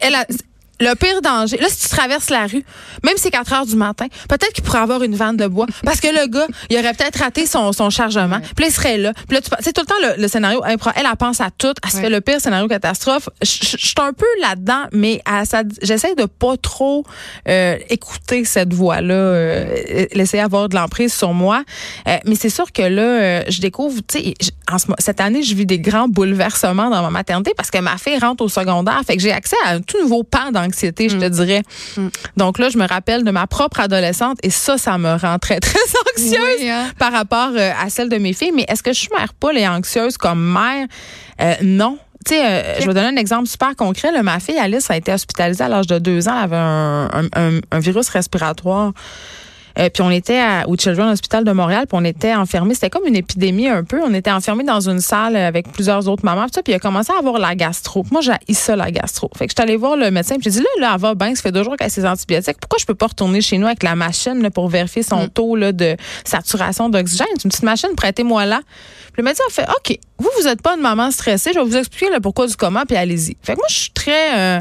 elle 0.00 0.14
a, 0.14 0.26
le 0.80 0.94
pire 0.94 1.20
danger, 1.22 1.56
là, 1.58 1.68
si 1.68 1.88
tu 1.88 1.94
traverses 1.94 2.30
la 2.30 2.46
rue, 2.46 2.64
même 3.02 3.16
si 3.16 3.24
c'est 3.24 3.30
4 3.30 3.52
heures 3.52 3.66
du 3.66 3.76
matin, 3.76 4.06
peut-être 4.28 4.52
qu'il 4.52 4.64
pourrait 4.64 4.80
avoir 4.80 5.02
une 5.02 5.14
vanne 5.14 5.36
de 5.36 5.46
bois. 5.46 5.66
Parce 5.84 6.00
que 6.00 6.08
le 6.08 6.26
gars, 6.26 6.46
il 6.70 6.78
aurait 6.78 6.94
peut-être 6.94 7.18
raté 7.18 7.46
son, 7.46 7.72
son 7.72 7.90
chargement. 7.90 8.40
Puis 8.40 8.64
là, 8.64 8.66
il 8.68 8.72
serait 8.72 8.98
là. 8.98 9.12
Puis 9.28 9.36
là, 9.36 9.40
c'est 9.60 9.72
tout 9.72 9.82
le 9.82 9.86
temps 9.86 10.16
le, 10.18 10.28
scénario. 10.28 10.62
Elle, 10.66 10.76
elle, 10.96 11.16
pense 11.16 11.40
à 11.40 11.50
tout. 11.56 11.72
Elle 11.82 11.90
se 11.90 11.98
fait 11.98 12.10
le 12.10 12.20
pire 12.20 12.40
scénario 12.40 12.66
catastrophe. 12.68 13.28
Je 13.42 13.46
suis 13.46 13.94
un 13.98 14.12
peu 14.12 14.26
là-dedans, 14.40 14.84
mais 14.92 15.22
j'essaie 15.82 16.14
de 16.14 16.24
pas 16.24 16.56
trop 16.56 17.04
euh, 17.48 17.76
écouter 17.88 18.44
cette 18.44 18.72
voix-là, 18.72 19.14
euh, 19.14 20.06
laisser 20.12 20.38
avoir 20.38 20.68
de 20.68 20.74
l'emprise 20.74 21.12
sur 21.14 21.32
moi. 21.32 21.62
Euh, 22.08 22.16
mais 22.26 22.34
c'est 22.34 22.50
sûr 22.50 22.72
que 22.72 22.82
là, 22.82 23.02
euh, 23.02 23.42
je 23.48 23.60
découvre, 23.60 24.00
tu 24.06 24.18
sais, 24.18 24.34
cette 24.98 25.20
année, 25.20 25.42
je 25.42 25.54
vis 25.54 25.66
des 25.66 25.78
grands 25.78 26.08
bouleversements 26.08 26.90
dans 26.90 27.02
ma 27.02 27.10
maternité 27.10 27.52
parce 27.56 27.70
que 27.70 27.78
ma 27.78 27.96
fille 27.98 28.18
rentre 28.18 28.44
au 28.44 28.48
secondaire. 28.48 29.00
Fait 29.06 29.16
que 29.16 29.22
j'ai 29.22 29.32
accès 29.32 29.56
à 29.64 29.70
un 29.70 29.80
tout 29.80 30.00
nouveau 30.00 30.22
pan 30.24 30.50
dans 30.52 30.63
anxiété, 30.64 31.08
je 31.08 31.16
te 31.16 31.24
mm. 31.24 31.30
dirais. 31.30 31.62
Mm. 31.96 32.08
Donc 32.36 32.58
là, 32.58 32.68
je 32.68 32.78
me 32.78 32.86
rappelle 32.86 33.24
de 33.24 33.30
ma 33.30 33.46
propre 33.46 33.80
adolescente 33.80 34.38
et 34.42 34.50
ça, 34.50 34.78
ça 34.78 34.98
me 34.98 35.16
rend 35.16 35.38
très, 35.38 35.60
très 35.60 35.78
anxieuse 36.12 36.68
hein. 36.68 36.90
par 36.98 37.12
rapport 37.12 37.50
euh, 37.54 37.70
à 37.80 37.90
celle 37.90 38.08
de 38.08 38.16
mes 38.16 38.32
filles. 38.32 38.52
Mais 38.54 38.64
est-ce 38.68 38.82
que 38.82 38.92
je 38.92 38.98
suis 38.98 39.10
mère 39.16 39.34
pas 39.34 39.52
et 39.52 39.66
anxieuse 39.66 40.16
comme 40.16 40.52
mère? 40.52 40.86
Euh, 41.40 41.54
non. 41.62 41.98
Tu 42.26 42.34
sais, 42.34 42.44
euh, 42.44 42.80
je 42.80 42.86
vais 42.86 42.94
donner 42.94 43.08
un 43.08 43.16
exemple 43.16 43.46
super 43.46 43.76
concret. 43.76 44.10
ma 44.22 44.40
fille 44.40 44.58
Alice 44.58 44.90
a 44.90 44.96
été 44.96 45.12
hospitalisée 45.12 45.64
à 45.64 45.68
l'âge 45.68 45.86
de 45.86 45.98
deux 45.98 46.26
ans. 46.26 46.36
Elle 46.38 46.54
avait 46.54 46.56
un, 46.56 47.60
un 47.70 47.78
virus 47.80 48.08
respiratoire. 48.08 48.92
Euh, 49.78 49.88
puis 49.90 50.02
on 50.02 50.10
était 50.10 50.38
à, 50.38 50.68
au 50.68 50.76
Children's 50.76 51.14
Hospital 51.14 51.44
de 51.44 51.52
Montréal, 51.52 51.86
puis 51.88 51.98
on 52.00 52.04
était 52.04 52.34
enfermés. 52.34 52.74
C'était 52.74 52.90
comme 52.90 53.06
une 53.06 53.16
épidémie 53.16 53.68
un 53.68 53.84
peu. 53.84 54.00
On 54.02 54.14
était 54.14 54.30
enfermés 54.30 54.64
dans 54.64 54.88
une 54.88 55.00
salle 55.00 55.36
avec 55.36 55.70
plusieurs 55.72 56.08
autres 56.08 56.24
mamans. 56.24 56.46
Puis, 56.52 56.62
il 56.72 56.74
a 56.74 56.78
commencé 56.78 57.12
à 57.12 57.18
avoir 57.18 57.38
la 57.38 57.54
gastro. 57.54 58.04
Moi, 58.10 58.20
j'ai 58.20 58.54
ça, 58.54 58.76
la 58.76 58.90
gastro. 58.90 59.30
Fait 59.36 59.46
que 59.46 59.52
je 59.52 59.60
suis 59.60 59.62
allée 59.62 59.76
voir 59.76 59.96
le 59.96 60.10
médecin. 60.10 60.36
Puis 60.36 60.44
j'ai 60.44 60.50
dit, 60.50 60.60
là, 60.60 60.68
là, 60.80 60.92
elle 60.94 61.00
va 61.00 61.14
bien. 61.14 61.34
Ça 61.34 61.42
fait 61.42 61.52
deux 61.52 61.64
jours 61.64 61.76
qu'elle 61.76 61.88
a 61.88 61.90
ses 61.90 62.06
antibiotiques. 62.06 62.58
Pourquoi 62.60 62.78
je 62.78 62.86
peux 62.86 62.94
pas 62.94 63.06
retourner 63.06 63.40
chez 63.40 63.58
nous 63.58 63.66
avec 63.66 63.82
la 63.82 63.94
machine 63.94 64.42
là, 64.42 64.50
pour 64.50 64.68
vérifier 64.68 65.02
son 65.02 65.24
mm. 65.24 65.30
taux 65.30 65.56
là, 65.56 65.72
de 65.72 65.96
saturation 66.24 66.88
d'oxygène? 66.88 67.26
C'est 67.36 67.44
une 67.44 67.50
petite 67.50 67.64
machine, 67.64 67.90
prêtez-moi 67.96 68.46
là. 68.46 68.60
Puis 69.12 69.22
le 69.22 69.24
médecin 69.24 69.44
a 69.48 69.52
fait, 69.52 69.66
OK, 69.68 69.98
vous, 70.18 70.30
vous 70.40 70.46
êtes 70.46 70.62
pas 70.62 70.74
une 70.74 70.82
maman 70.82 71.10
stressée. 71.10 71.50
Je 71.52 71.58
vais 71.58 71.64
vous 71.64 71.76
expliquer 71.76 72.12
le 72.12 72.20
pourquoi 72.20 72.46
du 72.46 72.56
comment, 72.56 72.82
puis 72.86 72.96
allez-y. 72.96 73.36
Fait 73.42 73.54
que 73.54 73.58
moi, 73.58 73.66
je 73.68 73.74
suis 73.74 73.90
très... 73.90 74.38
Euh, 74.38 74.60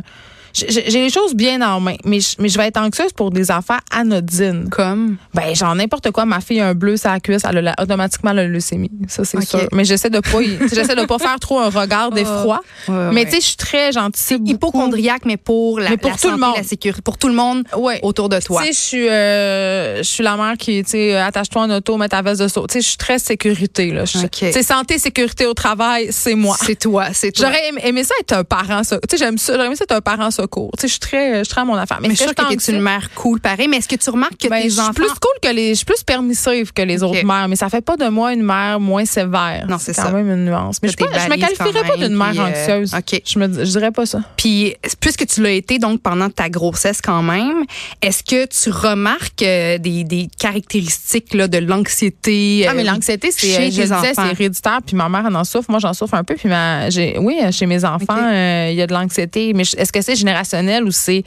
j'ai 0.54 0.92
les 0.92 1.10
choses 1.10 1.34
bien 1.34 1.62
en 1.62 1.80
main, 1.80 1.96
mais 2.06 2.20
je, 2.20 2.36
mais 2.40 2.48
je 2.48 2.58
vais 2.58 2.68
être 2.68 2.78
anxieuse 2.78 3.12
pour 3.12 3.32
des 3.32 3.50
affaires 3.50 3.82
anodines. 3.92 4.70
Comme? 4.70 5.18
Ben, 5.34 5.56
genre 5.56 5.74
n'importe 5.74 6.12
quoi. 6.12 6.26
Ma 6.26 6.42
fille 6.42 6.60
a 6.60 6.68
un 6.68 6.74
bleu 6.76 6.96
sur 6.96 7.10
la 7.10 7.20
cuisse, 7.20 7.42
elle 7.50 7.68
a 7.68 7.76
automatiquement 7.82 8.34
la 8.34 8.46
leucémie. 8.46 8.92
Ça, 9.08 9.26
c'est 9.26 9.42
sûr. 9.44 9.68
Mais 9.72 9.84
j'essaie 9.84 10.12
de 10.12 10.20
pas, 10.20 10.40
j'essaie 10.74 10.96
de 10.96 11.06
pas 11.06 11.18
faire 11.18 11.40
trop 11.40 11.60
un 11.60 11.70
regard 11.70 12.10
ah. 12.12 12.16
d'effroi. 12.16 12.62
mais 12.88 13.26
tu 13.26 13.32
sais, 13.32 13.42
je 13.42 13.46
suis 13.48 13.58
très 13.58 13.92
gentille. 13.92 14.40
Hypochondriaque, 14.46 15.24
mais 15.26 15.38
pour 15.38 15.80
la, 15.80 15.98
pour 15.98 16.18
tout 16.18 16.30
le 16.30 16.38
monde. 16.38 16.56
la 16.56 16.64
sécurité, 16.64 17.02
pour 17.02 17.18
tout 17.18 17.28
le 17.28 17.34
monde 17.34 17.64
autour 18.04 18.30
de 18.30 18.40
toi. 18.40 18.62
Tu 18.62 18.68
sais, 18.68 18.74
je 18.74 18.80
suis, 18.80 19.10
euh, 19.10 19.98
je 19.98 20.04
suis 20.04 20.24
la 20.24 20.38
mère 20.38 20.56
qui, 20.58 20.84
tu 20.84 20.92
sais, 20.92 21.16
attache-toi 21.16 21.64
en 21.64 21.70
auto, 21.72 21.98
mets 21.98 22.10
ta 22.10 22.22
veste 22.22 22.42
de 22.42 22.48
saut. 22.48 22.68
Tu 22.68 22.74
sais, 22.74 22.82
je 22.82 22.88
suis 22.90 22.98
très 22.98 23.20
sécurité, 23.20 23.92
là. 23.92 24.04
Tu 24.04 24.20
sais, 24.52 24.64
santé, 24.64 25.00
sécurité 25.00 25.46
au 25.46 25.54
travail, 25.54 26.10
c'est 26.12 26.36
moi. 26.36 26.56
C'est 26.62 26.80
toi, 26.80 27.08
c'est 27.14 27.32
toi. 27.32 27.48
J'aurais 27.48 27.88
aimé, 27.88 28.04
ça 28.04 28.14
être 28.20 28.34
un 28.34 28.44
parent, 28.44 28.82
Tu 28.82 28.98
sais, 29.10 29.18
j'aime 29.18 29.38
ça, 29.38 29.54
j'aurais 29.54 29.68
aimé 29.68 29.76
ça 29.76 29.84
être 29.84 29.96
un 29.96 30.02
parent 30.02 30.30
secours. 30.44 30.72
Tu 30.78 30.82
sais, 30.82 30.88
je 30.88 30.94
suis 30.94 31.00
très, 31.00 31.40
je 31.40 31.44
suis 31.44 31.52
très 31.52 31.62
à 31.62 31.66
mon 31.66 31.76
affaire. 31.76 32.00
Mais, 32.02 32.10
je 32.10 32.16
suis 32.16 32.28
que 32.28 32.56
tu 32.56 32.72
es 32.72 32.74
une 32.74 32.82
mère 32.82 33.10
cool, 33.16 33.40
pareil. 33.40 33.68
Mais 33.68 33.78
est-ce 33.78 33.88
que 33.88 33.96
tu 33.96 34.10
remarques 34.10 34.38
que 34.38 34.48
ben, 34.48 34.62
tes 34.62 34.80
enfants. 34.80 34.92
Je 34.96 35.02
suis 35.02 35.10
plus 35.10 35.20
cool 35.20 35.50
que 35.50 35.56
les, 35.56 35.70
je 35.70 35.76
suis 35.76 35.86
plus 35.86 36.04
permissive 36.04 36.74
que 36.74 36.82
les 36.82 37.04
autres 37.04 37.26
mères, 37.26 37.48
mais 37.48 37.56
ça 37.56 37.70
fait 37.70 37.82
pas 37.82 37.98
de 37.98 38.08
moi 38.08 38.34
une 38.34 38.44
mère 38.44 38.80
moins 38.80 39.06
sévère. 39.06 39.66
Non, 39.68 39.78
c'est 39.80 39.94
quand 39.94 40.12
même 40.12 40.30
une 40.30 40.46
nuance. 40.46 40.80
Mais 40.82 40.90
je, 40.90 40.96
je 40.98 41.30
me 41.30 41.38
qualifierais 41.38 41.88
pas 41.88 41.98
d'une 41.98 42.16
mère 42.16 42.34
euh, 42.38 42.50
anxieuse. 42.50 42.94
OK. 42.94 43.22
Je 43.26 43.40
me, 43.40 43.66
je 43.66 43.72
dirais 43.72 43.92
pas 43.92 44.06
ça. 44.06 44.22
Puis, 44.38 44.76
puisque 45.00 45.26
tu 45.26 45.42
l'as 45.42 45.52
été 45.52 45.80
donc 45.80 46.02
pendant 46.02 46.30
ta 46.30 46.50
grossesse 46.50 47.02
quand 47.02 47.24
même, 47.24 47.66
est-ce 48.02 48.24
que 48.24 48.46
tu 48.46 48.70
remarques 48.70 49.42
euh, 49.42 49.78
des, 49.78 50.04
des 50.04 50.28
caractéristiques 50.40 51.34
là, 51.34 51.48
de 51.48 51.58
l'anxiété? 51.58 52.66
Ah, 52.68 52.74
mais 52.74 52.82
euh, 52.82 52.92
l'anxiété, 52.92 53.32
c'est, 53.32 53.48
chez 53.48 53.72
je 53.72 53.82
disais, 53.82 54.14
c'est 54.14 54.32
héréditaire, 54.32 54.80
puis 54.86 54.96
ma 54.96 55.10
mère 55.10 55.26
en 55.34 55.44
souffre. 55.44 55.70
Moi, 55.70 55.80
j'en 55.80 55.94
souffre 55.94 56.16
un 56.16 56.24
peu. 56.24 56.36
Puis 56.36 56.50
ma, 56.50 56.90
j'ai, 56.90 57.18
oui, 57.20 57.40
chez 57.52 57.66
mes 57.66 57.86
enfants, 57.86 58.30
il 58.30 58.76
y 58.76 58.82
a 58.82 58.88
de 58.88 58.94
l'anxiété. 58.94 59.54
Mais 59.54 59.64
est-ce 59.64 59.92
que 59.92 60.02
c'est 60.02 60.16
générationnel 60.34 60.84
ou 60.84 60.92
c'est 60.92 61.24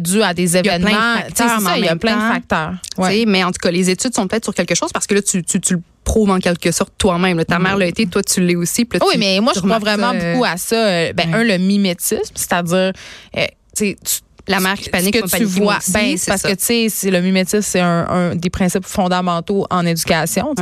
dû 0.00 0.22
à 0.22 0.34
des 0.34 0.56
événements? 0.56 1.16
Il 1.76 1.84
y 1.84 1.88
a 1.88 1.96
plein 1.96 2.16
de 2.16 2.32
facteurs. 2.34 2.74
Mais 3.26 3.44
en 3.44 3.50
tout 3.50 3.58
cas, 3.62 3.70
les 3.70 3.90
études 3.90 4.14
sont 4.14 4.26
peut-être 4.26 4.44
sur 4.44 4.54
quelque 4.54 4.74
chose 4.74 4.92
parce 4.92 5.06
que 5.06 5.14
là, 5.14 5.22
tu, 5.22 5.42
tu, 5.42 5.60
tu 5.60 5.74
le 5.74 5.82
prouves 6.04 6.30
en 6.30 6.38
quelque 6.38 6.70
sorte 6.70 6.92
toi-même. 6.98 7.44
Ta 7.44 7.58
mère 7.58 7.76
l'a 7.76 7.86
été, 7.86 8.06
toi, 8.06 8.22
tu 8.22 8.40
l'es 8.40 8.56
aussi. 8.56 8.86
oui, 8.92 9.14
mais 9.18 9.40
moi, 9.40 9.52
je 9.54 9.60
crois 9.60 9.78
vraiment 9.78 10.12
beaucoup 10.12 10.44
à 10.44 10.56
ça. 10.56 10.76
Euh, 10.76 11.12
ben, 11.12 11.34
un, 11.34 11.44
le 11.44 11.58
mimétisme, 11.58 12.32
c'est-à-dire, 12.34 12.92
euh, 13.36 13.46
tu 13.76 13.96
la 14.48 14.58
mère 14.58 14.74
qui 14.74 14.90
panique, 14.90 15.20
que 15.20 15.36
tu 15.36 15.44
vois, 15.44 15.78
ben, 15.92 16.16
parce 16.26 16.42
que 16.42 16.54
tu 16.54 16.90
sais, 16.90 17.10
le 17.10 17.20
mimétisme, 17.20 17.62
c'est 17.62 17.80
un, 17.80 18.34
des 18.34 18.50
principes 18.50 18.84
fondamentaux 18.84 19.66
en 19.70 19.86
éducation. 19.86 20.54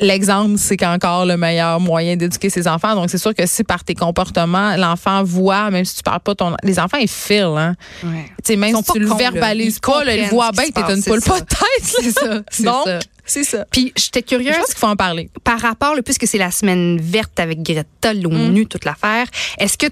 L'exemple, 0.00 0.58
c'est 0.58 0.76
qu'encore 0.76 1.26
le 1.26 1.36
meilleur 1.36 1.78
moyen 1.78 2.16
d'éduquer 2.16 2.50
ses 2.50 2.66
enfants. 2.66 2.94
Donc, 2.94 3.10
c'est 3.10 3.18
sûr 3.18 3.34
que 3.34 3.46
si 3.46 3.64
par 3.64 3.84
tes 3.84 3.94
comportements, 3.94 4.76
l'enfant 4.76 5.22
voit, 5.22 5.70
même 5.70 5.84
si 5.84 5.96
tu 5.96 6.02
parles 6.02 6.20
pas 6.20 6.34
ton. 6.34 6.54
Les 6.62 6.78
enfants, 6.78 6.98
ils 6.98 7.08
filent, 7.08 7.56
hein. 7.56 7.76
Ouais. 8.02 8.56
même 8.56 8.76
si 8.76 8.92
tu 8.92 8.98
le 8.98 9.14
verbalises 9.14 9.78
pas, 9.78 10.04
ils 10.04 10.28
voient 10.28 10.52
bien 10.52 10.68
que 10.68 10.72
t'es 10.72 10.94
une 10.94 11.02
poule 11.02 11.20
pas 11.20 11.40
de 11.40 11.46
tête. 11.46 11.82
C'est 11.82 12.12
ça. 12.12 12.40
Donc, 12.60 12.86
c'est 13.24 13.44
ça. 13.44 13.64
Puis, 13.70 13.92
j'étais 13.96 14.22
curieuse. 14.22 14.54
Je 14.54 14.58
pense 14.58 14.66
qu'il 14.68 14.78
faut 14.78 14.86
en 14.86 14.96
parler. 14.96 15.30
Par 15.44 15.60
rapport, 15.60 15.94
puisque 16.04 16.26
c'est 16.26 16.38
la 16.38 16.50
semaine 16.50 16.98
verte 17.00 17.38
avec 17.38 17.62
Greta, 17.62 18.14
l'ONU, 18.14 18.62
mm. 18.62 18.66
toute 18.68 18.84
l'affaire, 18.84 19.26
est-ce 19.58 19.76
que 19.76 19.86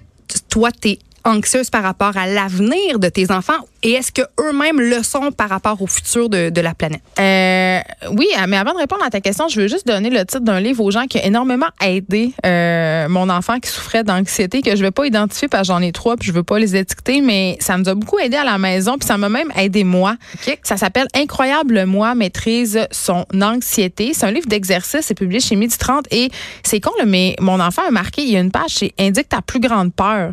toi, 0.48 0.70
t'es 0.72 0.98
anxieuse 1.24 1.70
par 1.70 1.82
rapport 1.82 2.16
à 2.16 2.26
l'avenir 2.26 2.98
de 2.98 3.08
tes 3.08 3.30
enfants 3.30 3.60
et 3.82 3.92
est-ce 3.92 4.10
que 4.10 4.22
eux-mêmes 4.40 4.80
le 4.80 5.04
sont 5.04 5.30
par 5.30 5.48
rapport 5.48 5.80
au 5.80 5.86
futur 5.86 6.28
de, 6.28 6.50
de 6.50 6.60
la 6.60 6.74
planète? 6.74 7.00
Euh, 7.20 7.78
oui, 8.10 8.26
mais 8.48 8.56
avant 8.56 8.72
de 8.72 8.78
répondre 8.78 9.04
à 9.04 9.10
ta 9.10 9.20
question, 9.20 9.46
je 9.46 9.60
veux 9.60 9.68
juste 9.68 9.86
donner 9.86 10.10
le 10.10 10.18
titre 10.24 10.40
d'un 10.40 10.58
livre 10.58 10.82
aux 10.82 10.90
gens 10.90 11.06
qui 11.06 11.18
a 11.18 11.24
énormément 11.24 11.68
aidé 11.80 12.32
euh, 12.44 13.08
mon 13.08 13.28
enfant 13.28 13.60
qui 13.60 13.70
souffrait 13.70 14.02
d'anxiété, 14.02 14.62
que 14.62 14.74
je 14.74 14.82
vais 14.82 14.90
pas 14.90 15.06
identifier 15.06 15.46
parce 15.46 15.68
que 15.68 15.74
j'en 15.74 15.80
ai 15.80 15.92
trois 15.92 16.16
puis 16.16 16.26
je 16.26 16.32
veux 16.32 16.42
pas 16.42 16.58
les 16.58 16.74
étiqueter, 16.74 17.20
mais 17.20 17.56
ça 17.60 17.78
nous 17.78 17.88
a 17.88 17.94
beaucoup 17.94 18.18
aidé 18.18 18.36
à 18.36 18.44
la 18.44 18.58
maison 18.58 18.98
puis 18.98 19.06
ça 19.06 19.16
m'a 19.16 19.28
même 19.28 19.52
aidé 19.56 19.84
moi. 19.84 20.16
Ça 20.64 20.76
s'appelle 20.76 21.06
Incroyable 21.14 21.84
moi 21.84 22.16
maîtrise 22.16 22.80
son 22.90 23.24
anxiété. 23.40 24.12
C'est 24.12 24.26
un 24.26 24.32
livre 24.32 24.48
d'exercice, 24.48 25.02
c'est 25.02 25.14
publié 25.14 25.40
chez 25.40 25.54
Midi 25.54 25.78
30 25.78 26.06
et 26.10 26.30
c'est 26.64 26.80
con, 26.80 26.90
mais 27.06 27.36
mon 27.40 27.60
enfant 27.60 27.82
a 27.86 27.92
marqué, 27.92 28.22
il 28.22 28.30
y 28.30 28.36
a 28.36 28.40
une 28.40 28.50
page, 28.50 28.70
c'est 28.70 28.92
Indique 28.98 29.28
ta 29.28 29.40
plus 29.40 29.60
grande 29.60 29.92
peur. 29.94 30.32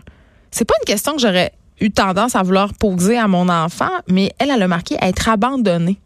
C'est 0.55 0.65
pas 0.65 0.75
une 0.81 0.85
question 0.85 1.13
que 1.13 1.19
j'aurais 1.21 1.51
eu 1.81 1.91
tendance 1.91 2.35
à 2.35 2.43
vouloir 2.43 2.73
poser 2.73 3.17
à 3.17 3.27
mon 3.27 3.49
enfant, 3.49 3.89
mais 4.07 4.31
elle, 4.39 4.49
elle 4.49 4.63
a 4.63 4.67
marqué 4.67 4.95
être 5.01 5.27
abandonnée. 5.27 5.99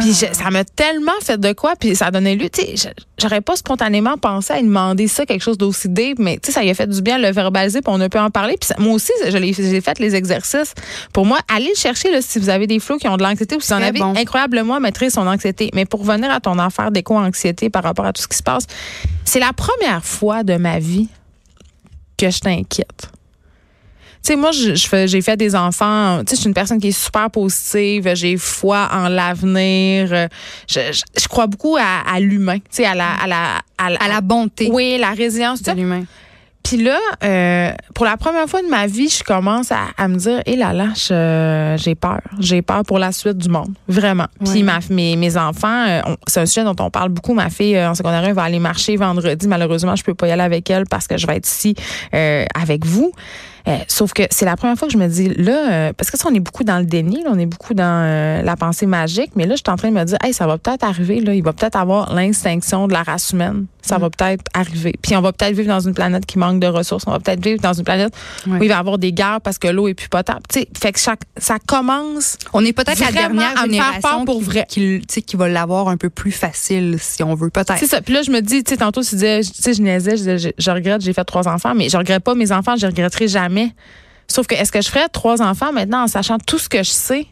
Puis 0.00 0.12
je- 0.12 0.32
ça 0.32 0.50
m'a 0.50 0.62
tellement 0.64 1.10
fait 1.20 1.38
de 1.40 1.52
quoi, 1.52 1.74
puis 1.74 1.96
ça 1.96 2.12
donnait 2.12 2.36
lieu, 2.36 2.48
tu 2.48 2.62
sais, 2.76 2.92
j'aurais 3.20 3.40
pas 3.40 3.56
spontanément 3.56 4.16
pensé 4.18 4.52
à 4.52 4.56
lui 4.60 4.66
demander 4.68 5.08
ça, 5.08 5.26
quelque 5.26 5.42
chose 5.42 5.58
d'aussi 5.58 5.88
deep, 5.88 6.18
mais 6.20 6.38
tu 6.40 6.46
sais, 6.46 6.52
ça 6.52 6.62
lui 6.62 6.70
a 6.70 6.74
fait 6.74 6.86
du 6.88 7.02
bien 7.02 7.18
de 7.18 7.22
le 7.24 7.32
verbaliser, 7.32 7.80
puis 7.80 7.92
on 7.92 8.00
a 8.00 8.08
pu 8.08 8.16
en 8.18 8.30
parler. 8.30 8.56
Puis 8.60 8.68
ça- 8.68 8.76
moi 8.78 8.92
aussi, 8.94 9.12
j'ai 9.24 9.80
fait 9.80 9.98
les 9.98 10.14
exercices. 10.14 10.74
Pour 11.12 11.26
moi, 11.26 11.38
allez 11.48 11.70
le 11.74 11.74
chercher 11.80 12.10
là, 12.12 12.22
si 12.22 12.38
vous 12.38 12.48
avez 12.50 12.68
des 12.68 12.78
flots 12.78 12.98
qui 12.98 13.08
ont 13.08 13.16
de 13.16 13.22
l'anxiété 13.24 13.56
ou 13.56 13.60
si 13.60 13.68
vous 13.68 13.74
en 13.74 13.82
avez 13.82 13.98
bon. 13.98 14.14
incroyablement 14.16 14.78
maîtrise 14.78 15.12
son 15.14 15.26
anxiété. 15.26 15.70
Mais 15.74 15.86
pour 15.86 16.00
revenir 16.06 16.30
à 16.30 16.38
ton 16.40 16.58
affaire 16.60 16.92
d'éco-anxiété 16.92 17.68
par 17.70 17.82
rapport 17.82 18.06
à 18.06 18.12
tout 18.12 18.22
ce 18.22 18.28
qui 18.28 18.36
se 18.36 18.42
passe, 18.44 18.66
c'est 19.24 19.40
la 19.40 19.52
première 19.52 20.04
fois 20.04 20.44
de 20.44 20.56
ma 20.56 20.78
vie 20.78 21.08
que 22.16 22.30
je 22.30 22.38
t'inquiète. 22.38 23.08
Tu 24.22 24.28
sais, 24.32 24.36
moi, 24.36 24.50
je, 24.52 24.74
je 24.74 24.86
fais- 24.86 25.08
j'ai 25.08 25.22
fait 25.22 25.36
des 25.36 25.56
enfants. 25.56 26.18
Tu 26.20 26.30
sais, 26.30 26.36
je 26.36 26.40
suis 26.42 26.48
une 26.48 26.54
personne 26.54 26.78
qui 26.78 26.88
est 26.88 26.92
super 27.04 27.30
positive. 27.30 28.10
J'ai 28.14 28.36
foi 28.36 28.88
en 28.92 29.08
l'avenir. 29.08 30.12
euh, 30.12 30.28
Je, 30.68 30.80
je, 30.92 31.02
je 31.22 31.26
crois 31.28 31.46
beaucoup 31.46 31.76
à, 31.78 32.02
à 32.14 32.20
l'humain. 32.20 32.58
Tu 32.58 32.64
sais, 32.70 32.84
à 32.84 32.94
la, 32.94 33.12
à 33.14 33.26
la, 33.26 33.60
à 33.78 33.90
la, 33.90 33.96
À 33.98 34.08
la 34.08 34.20
bonté 34.20 34.68
oui, 34.70 34.98
la 35.00 35.10
résilience. 35.10 35.62
tu 35.62 35.70
de 35.70 35.76
l'humain. 35.76 36.04
Puis 36.62 36.76
là, 36.76 36.98
euh, 37.24 37.72
pour 37.94 38.04
la 38.04 38.18
première 38.18 38.46
fois 38.46 38.60
de 38.60 38.68
ma 38.68 38.86
vie, 38.86 39.08
je 39.08 39.24
commence 39.24 39.72
à, 39.72 39.86
à 39.96 40.06
me 40.08 40.16
dire, 40.16 40.42
hé 40.44 40.56
là 40.56 40.74
là, 40.74 40.88
je- 40.94 41.82
j'ai 41.82 41.94
peur. 41.94 42.20
J'ai 42.38 42.60
peur 42.60 42.82
pour 42.84 42.98
la 42.98 43.12
suite 43.12 43.38
du 43.38 43.48
monde. 43.48 43.72
Vraiment. 43.88 44.26
Puis 44.44 44.62
Ouais. 44.62 44.72
mes, 44.90 45.16
mes 45.16 45.36
enfants, 45.38 45.86
euh, 45.88 46.02
on- 46.04 46.16
c'est 46.26 46.40
un 46.40 46.46
sujet 46.46 46.62
dont 46.64 46.76
on 46.78 46.90
parle 46.90 47.08
beaucoup. 47.08 47.32
Ma 47.32 47.48
fille 47.48 47.74
euh, 47.76 47.88
en 47.90 47.94
secondaire 47.94 48.22
1 48.24 48.34
va 48.34 48.42
aller 48.42 48.58
marcher 48.58 48.96
vendredi. 48.96 49.48
Malheureusement, 49.48 49.96
je 49.96 50.04
peux 50.04 50.14
pas 50.14 50.28
y 50.28 50.32
aller 50.32 50.42
avec 50.42 50.68
elle 50.68 50.84
parce 50.84 51.06
que 51.06 51.16
je 51.16 51.26
vais 51.26 51.36
être 51.36 51.48
ici 51.48 51.74
euh, 52.12 52.44
avec 52.54 52.84
vous. 52.84 53.10
Euh, 53.68 53.78
sauf 53.88 54.12
que 54.12 54.22
c'est 54.30 54.44
la 54.44 54.56
première 54.56 54.76
fois 54.76 54.88
que 54.88 54.92
je 54.92 54.98
me 54.98 55.08
dis 55.08 55.28
là, 55.28 55.70
euh, 55.70 55.92
parce 55.96 56.10
que 56.10 56.18
ça, 56.18 56.28
on 56.30 56.34
est 56.34 56.40
beaucoup 56.40 56.64
dans 56.64 56.78
le 56.78 56.84
déni, 56.84 57.22
là, 57.22 57.30
on 57.32 57.38
est 57.38 57.46
beaucoup 57.46 57.74
dans 57.74 58.04
euh, 58.04 58.42
la 58.42 58.56
pensée 58.56 58.86
magique, 58.86 59.32
mais 59.36 59.46
là, 59.46 59.54
je 59.54 59.62
suis 59.64 59.72
en 59.72 59.76
train 59.76 59.90
de 59.90 59.94
me 59.94 60.04
dire, 60.04 60.18
hey, 60.22 60.32
ça 60.32 60.46
va 60.46 60.58
peut-être 60.58 60.84
arriver, 60.84 61.20
là, 61.20 61.34
il 61.34 61.42
va 61.42 61.52
peut-être 61.52 61.76
avoir 61.76 62.14
l'extinction 62.14 62.88
de 62.88 62.92
la 62.92 63.02
race 63.02 63.30
humaine. 63.30 63.66
Ça 63.82 63.96
va 63.96 64.10
peut-être 64.10 64.44
arriver. 64.52 64.94
Puis 65.00 65.16
on 65.16 65.22
va 65.22 65.32
peut-être 65.32 65.56
vivre 65.56 65.68
dans 65.68 65.80
une 65.80 65.94
planète 65.94 66.26
qui 66.26 66.38
manque 66.38 66.60
de 66.60 66.66
ressources. 66.66 67.04
On 67.06 67.12
va 67.12 67.18
peut-être 67.18 67.42
vivre 67.42 67.60
dans 67.62 67.72
une 67.72 67.84
planète 67.84 68.12
où 68.46 68.62
il 68.62 68.68
va 68.68 68.74
y 68.74 68.78
avoir 68.78 68.98
des 68.98 69.12
guerres 69.12 69.40
parce 69.40 69.58
que 69.58 69.68
l'eau 69.68 69.88
est 69.88 69.94
plus 69.94 70.10
potable. 70.10 70.42
Tu 70.52 70.60
sais, 70.60 70.68
fait 70.78 70.92
que 70.92 70.98
chaque, 70.98 71.20
ça 71.38 71.56
commence. 71.58 72.36
On 72.52 72.62
est 72.64 72.74
peut-être 72.74 73.00
la 73.00 73.10
dernière 73.10 73.52
à 73.52 73.54
faire 73.54 73.64
génération 73.64 74.00
peur 74.02 74.24
pour 74.26 74.38
qui, 74.40 74.44
vrai. 74.44 74.66
qui, 74.68 74.80
tu 74.80 75.04
sais, 75.08 75.22
qui 75.22 75.36
va 75.36 75.48
l'avoir 75.48 75.88
un 75.88 75.96
peu 75.96 76.10
plus 76.10 76.30
facile, 76.30 76.98
si 77.00 77.22
on 77.22 77.34
veut, 77.34 77.48
peut-être. 77.48 77.78
C'est 77.78 77.86
ça. 77.86 78.02
Puis 78.02 78.12
là, 78.12 78.20
je 78.22 78.30
me 78.30 78.40
dis, 78.40 78.62
tu 78.62 78.70
sais, 78.70 78.76
tantôt, 78.76 79.02
tu 79.02 79.14
disais, 79.14 79.40
tu 79.40 79.50
sais, 79.54 79.72
je 79.72 79.82
niaisais, 79.82 80.10
je, 80.12 80.16
disais, 80.16 80.38
je, 80.38 80.48
je 80.56 80.70
regrette, 80.70 81.00
j'ai 81.00 81.14
fait 81.14 81.24
trois 81.24 81.48
enfants, 81.48 81.74
mais 81.74 81.88
je 81.88 81.96
regrette 81.96 82.22
pas 82.22 82.34
mes 82.34 82.52
enfants, 82.52 82.76
je 82.76 82.86
regretterai 82.86 83.28
jamais. 83.28 83.49
Sauf 84.28 84.46
que, 84.46 84.54
est-ce 84.54 84.72
que 84.72 84.80
je 84.80 84.88
ferais 84.88 85.08
trois 85.08 85.42
enfants 85.42 85.72
maintenant 85.72 86.04
en 86.04 86.06
sachant 86.06 86.38
tout 86.38 86.58
ce 86.58 86.68
que 86.68 86.78
je 86.78 86.90
sais? 86.90 87.26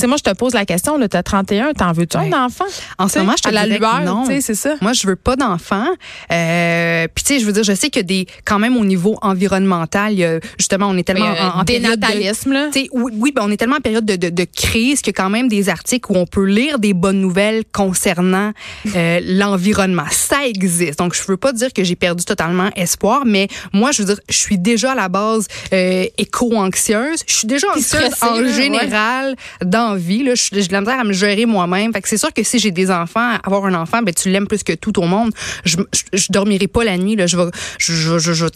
Tu 0.00 0.04
sais, 0.04 0.06
moi, 0.06 0.16
je 0.16 0.22
te 0.22 0.34
pose 0.34 0.54
la 0.54 0.64
question, 0.64 0.96
là, 0.96 1.08
t'as 1.08 1.22
31, 1.22 1.74
t'en 1.74 1.92
veux-tu 1.92 2.16
Ouais. 2.16 2.32
un 2.32 2.46
enfant? 2.46 2.64
En 2.98 3.06
ce 3.06 3.18
moment, 3.18 3.34
je 3.36 3.42
te 3.42 3.48
à 3.48 3.52
la 3.52 3.66
lueur, 3.66 4.00
non. 4.00 4.26
tu 4.26 4.40
c'est 4.40 4.54
ça. 4.54 4.76
Moi, 4.80 4.94
je 4.94 5.06
veux 5.06 5.14
pas 5.14 5.36
d'enfants. 5.36 5.90
Euh, 6.32 7.06
puis 7.14 7.22
tu 7.22 7.34
sais, 7.34 7.40
je 7.40 7.44
veux 7.44 7.52
dire, 7.52 7.64
je 7.64 7.74
sais 7.74 7.90
que 7.90 8.00
des, 8.00 8.26
quand 8.46 8.58
même 8.58 8.78
au 8.78 8.84
niveau 8.86 9.18
environnemental, 9.20 10.14
il 10.14 10.20
y 10.20 10.24
a, 10.24 10.40
justement, 10.58 10.86
on 10.88 10.96
est 10.96 11.02
tellement 11.02 11.26
euh, 11.26 11.50
en, 11.54 11.60
en 11.60 11.64
période 11.66 11.96
de, 11.96 12.06
dénatalisme, 12.06 12.52
là. 12.54 12.68
Tu 12.72 12.88
oui, 12.92 13.12
oui, 13.14 13.32
ben 13.32 13.42
on 13.44 13.50
est 13.50 13.58
tellement 13.58 13.76
en 13.76 13.80
période 13.82 14.06
de, 14.06 14.16
de, 14.16 14.30
de 14.30 14.44
crise 14.44 15.02
qu'il 15.02 15.12
y 15.14 15.20
a 15.20 15.22
quand 15.22 15.28
même 15.28 15.48
des 15.48 15.68
articles 15.68 16.10
où 16.10 16.16
on 16.16 16.24
peut 16.24 16.46
lire 16.46 16.78
des 16.78 16.94
bonnes 16.94 17.20
nouvelles 17.20 17.64
concernant 17.70 18.52
euh, 18.96 19.20
l'environnement. 19.22 20.06
Ça 20.10 20.46
existe. 20.46 20.98
Donc, 20.98 21.14
je 21.14 21.22
veux 21.28 21.36
pas 21.36 21.52
dire 21.52 21.74
que 21.74 21.84
j'ai 21.84 21.96
perdu 21.96 22.24
totalement 22.24 22.70
espoir, 22.74 23.24
mais 23.26 23.48
moi, 23.74 23.92
je 23.92 24.00
veux 24.00 24.14
dire, 24.14 24.20
je 24.30 24.36
suis 24.38 24.56
déjà 24.56 24.92
à 24.92 24.94
la 24.94 25.10
base 25.10 25.46
euh, 25.74 26.06
éco-anxieuse. 26.16 27.22
Je 27.26 27.34
suis 27.34 27.46
déjà 27.46 27.68
anxieuse 27.68 28.12
stressée, 28.14 28.24
en 28.24 28.38
ouais. 28.38 28.52
général 28.52 29.36
dans 29.62 29.89
la 29.92 29.96
vie. 29.96 30.22
Là, 30.22 30.34
j'ai 30.34 30.66
de 30.66 30.72
la 30.72 30.80
misère 30.80 31.00
à 31.00 31.04
me 31.04 31.12
gérer 31.12 31.46
moi-même. 31.46 31.92
Fait 31.92 32.02
que 32.02 32.08
c'est 32.08 32.18
sûr 32.18 32.32
que 32.32 32.42
si 32.42 32.58
j'ai 32.58 32.70
des 32.70 32.90
enfants, 32.90 33.38
avoir 33.42 33.66
un 33.66 33.74
enfant, 33.74 34.02
ben 34.02 34.14
tu 34.14 34.30
l'aimes 34.30 34.46
plus 34.46 34.62
que 34.62 34.72
tout 34.72 34.98
au 34.98 35.06
monde. 35.06 35.32
Je, 35.64 35.76
je, 35.92 36.18
je 36.18 36.26
dormirai 36.30 36.68
pas 36.68 36.84
la 36.84 36.96
nuit. 36.96 37.16
Là, 37.16 37.26
je 37.26 37.36
vais, 37.36 37.50
je, 37.78 38.18
je, 38.18 38.32
je, 38.32 38.46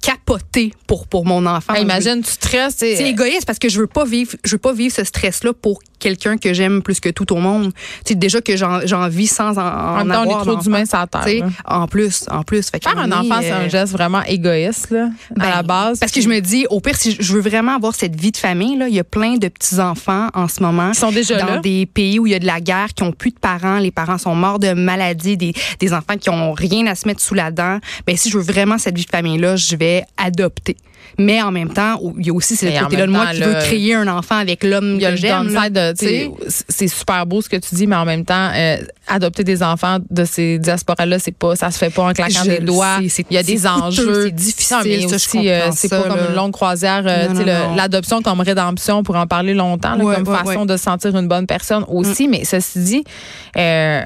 capoter 0.00 0.72
pour 0.86 1.06
pour 1.06 1.26
mon 1.26 1.44
enfant. 1.46 1.74
Hey, 1.74 1.82
imagine, 1.82 2.22
tu 2.22 2.30
stresses. 2.30 2.76
C'est 2.76 3.08
égoïste 3.08 3.46
parce 3.46 3.58
que 3.58 3.68
je 3.68 3.80
veux 3.80 3.86
pas 3.86 4.04
vivre, 4.04 4.36
je 4.44 4.52
veux 4.52 4.58
pas 4.58 4.72
vivre 4.72 4.94
ce 4.94 5.04
stress-là 5.04 5.52
pour 5.52 5.80
quelqu'un 6.04 6.36
que 6.36 6.52
j'aime 6.52 6.82
plus 6.82 7.00
que 7.00 7.08
tout 7.08 7.32
au 7.32 7.36
monde. 7.36 7.72
C'est 8.04 8.18
déjà 8.18 8.42
que 8.42 8.56
j'en 8.56 9.08
vis 9.08 9.26
sans 9.26 9.56
en, 9.58 9.62
en 9.62 9.64
En 9.64 10.04
même 10.04 10.08
temps, 10.08 10.20
on 10.20 10.22
avoir 10.24 10.42
est 10.42 10.44
trop 10.44 10.56
d'humains 10.56 10.84
sur 10.84 10.98
la 10.98 11.06
terre. 11.06 11.24
Sais, 11.24 11.38
là. 11.38 11.46
En 11.64 11.88
plus, 11.88 12.26
en 12.30 12.42
plus. 12.42 12.68
Fait 12.68 12.82
Faire 12.82 12.98
un 12.98 13.10
enfant, 13.10 13.40
c'est 13.40 13.52
euh, 13.52 13.64
un 13.64 13.68
geste 13.68 13.92
vraiment 13.92 14.22
égoïste, 14.22 14.90
là, 14.90 15.08
ben, 15.34 15.44
à 15.46 15.50
la 15.56 15.62
base. 15.62 15.98
Parce 15.98 16.12
que 16.12 16.20
je 16.20 16.28
me 16.28 16.40
dis, 16.40 16.66
au 16.68 16.80
pire, 16.80 16.96
si 16.96 17.16
je 17.18 17.32
veux 17.32 17.40
vraiment 17.40 17.74
avoir 17.74 17.94
cette 17.94 18.20
vie 18.20 18.32
de 18.32 18.36
famille, 18.36 18.76
là, 18.76 18.88
il 18.88 18.94
y 18.94 18.98
a 18.98 19.04
plein 19.04 19.36
de 19.36 19.48
petits-enfants 19.48 20.28
en 20.34 20.46
ce 20.46 20.62
moment. 20.62 20.90
Ils 20.90 20.94
sont 20.94 21.12
déjà 21.12 21.38
dans 21.38 21.46
là. 21.46 21.58
des 21.58 21.86
pays 21.86 22.18
où 22.18 22.26
il 22.26 22.32
y 22.32 22.34
a 22.34 22.38
de 22.38 22.46
la 22.46 22.60
guerre, 22.60 22.88
qui 22.94 23.02
ont 23.02 23.12
plus 23.12 23.30
de 23.30 23.38
parents, 23.38 23.78
les 23.78 23.90
parents 23.90 24.18
sont 24.18 24.34
morts 24.34 24.58
de 24.58 24.74
maladie, 24.74 25.38
des, 25.38 25.54
des 25.80 25.92
enfants 25.94 26.18
qui 26.20 26.28
ont 26.28 26.52
rien 26.52 26.86
à 26.86 26.94
se 26.94 27.08
mettre 27.08 27.22
sous 27.22 27.34
la 27.34 27.50
dent. 27.50 27.78
Ben, 28.06 28.16
si 28.16 28.28
je 28.28 28.36
veux 28.36 28.44
vraiment 28.44 28.76
cette 28.76 28.96
vie 28.96 29.06
de 29.06 29.10
famille-là, 29.10 29.56
je 29.56 29.76
vais 29.76 30.04
adopter. 30.18 30.76
Mais 31.18 31.40
en 31.42 31.50
même 31.52 31.72
temps, 31.72 32.00
il 32.18 32.26
y 32.26 32.30
a 32.30 32.34
aussi 32.34 32.56
ce 32.56 32.66
côté-là 32.66 33.06
de 33.06 33.12
moi 33.12 33.26
qui 33.32 33.40
veut 33.40 33.54
créer 33.60 33.94
un 33.94 34.08
enfant 34.08 34.36
avec 34.36 34.64
l'homme 34.64 34.98
que 34.98 35.04
le 35.06 35.16
j'aime. 35.16 35.48
c'est 36.68 36.88
super 36.88 37.26
beau 37.26 37.40
ce 37.42 37.48
que 37.48 37.56
tu 37.56 37.74
dis, 37.74 37.86
mais 37.86 37.96
en 37.96 38.04
même 38.04 38.24
temps, 38.24 38.50
euh, 38.54 38.76
adopter 39.06 39.44
des 39.44 39.62
enfants 39.62 39.98
de 40.10 40.24
ces 40.24 40.58
diasporas-là, 40.58 41.18
c'est 41.18 41.36
pas, 41.36 41.56
ça 41.56 41.70
se 41.70 41.78
fait 41.78 41.90
pas 41.90 42.02
en 42.04 42.12
claquant 42.12 42.42
Je 42.44 42.50
des 42.50 42.58
doigts. 42.60 42.98
sais, 43.08 43.24
Il 43.30 43.34
y 43.34 43.38
a 43.38 43.42
des 43.42 43.66
enjeux. 43.66 44.24
c'est 44.24 44.30
difficile, 44.32 45.62
c'est 45.74 45.88
pas 45.88 46.02
comme 46.02 46.18
une 46.30 46.34
longue 46.34 46.52
croisière. 46.52 47.02
euh. 47.06 47.74
L'adoption 47.76 48.22
comme 48.22 48.40
rédemption, 48.40 49.02
pour 49.02 49.16
en 49.16 49.26
parler 49.26 49.54
longtemps, 49.54 49.94
là, 49.96 50.04
Ouais, 50.04 50.14
comme 50.16 50.28
ouais, 50.28 50.36
façon 50.38 50.60
ouais. 50.60 50.66
de 50.66 50.76
se 50.76 50.82
sentir 50.84 51.16
une 51.16 51.28
bonne 51.28 51.46
personne 51.46 51.84
aussi. 51.88 52.28
Mais 52.28 52.44
ceci 52.44 52.78
dit, 52.80 53.04
euh, 53.56 54.02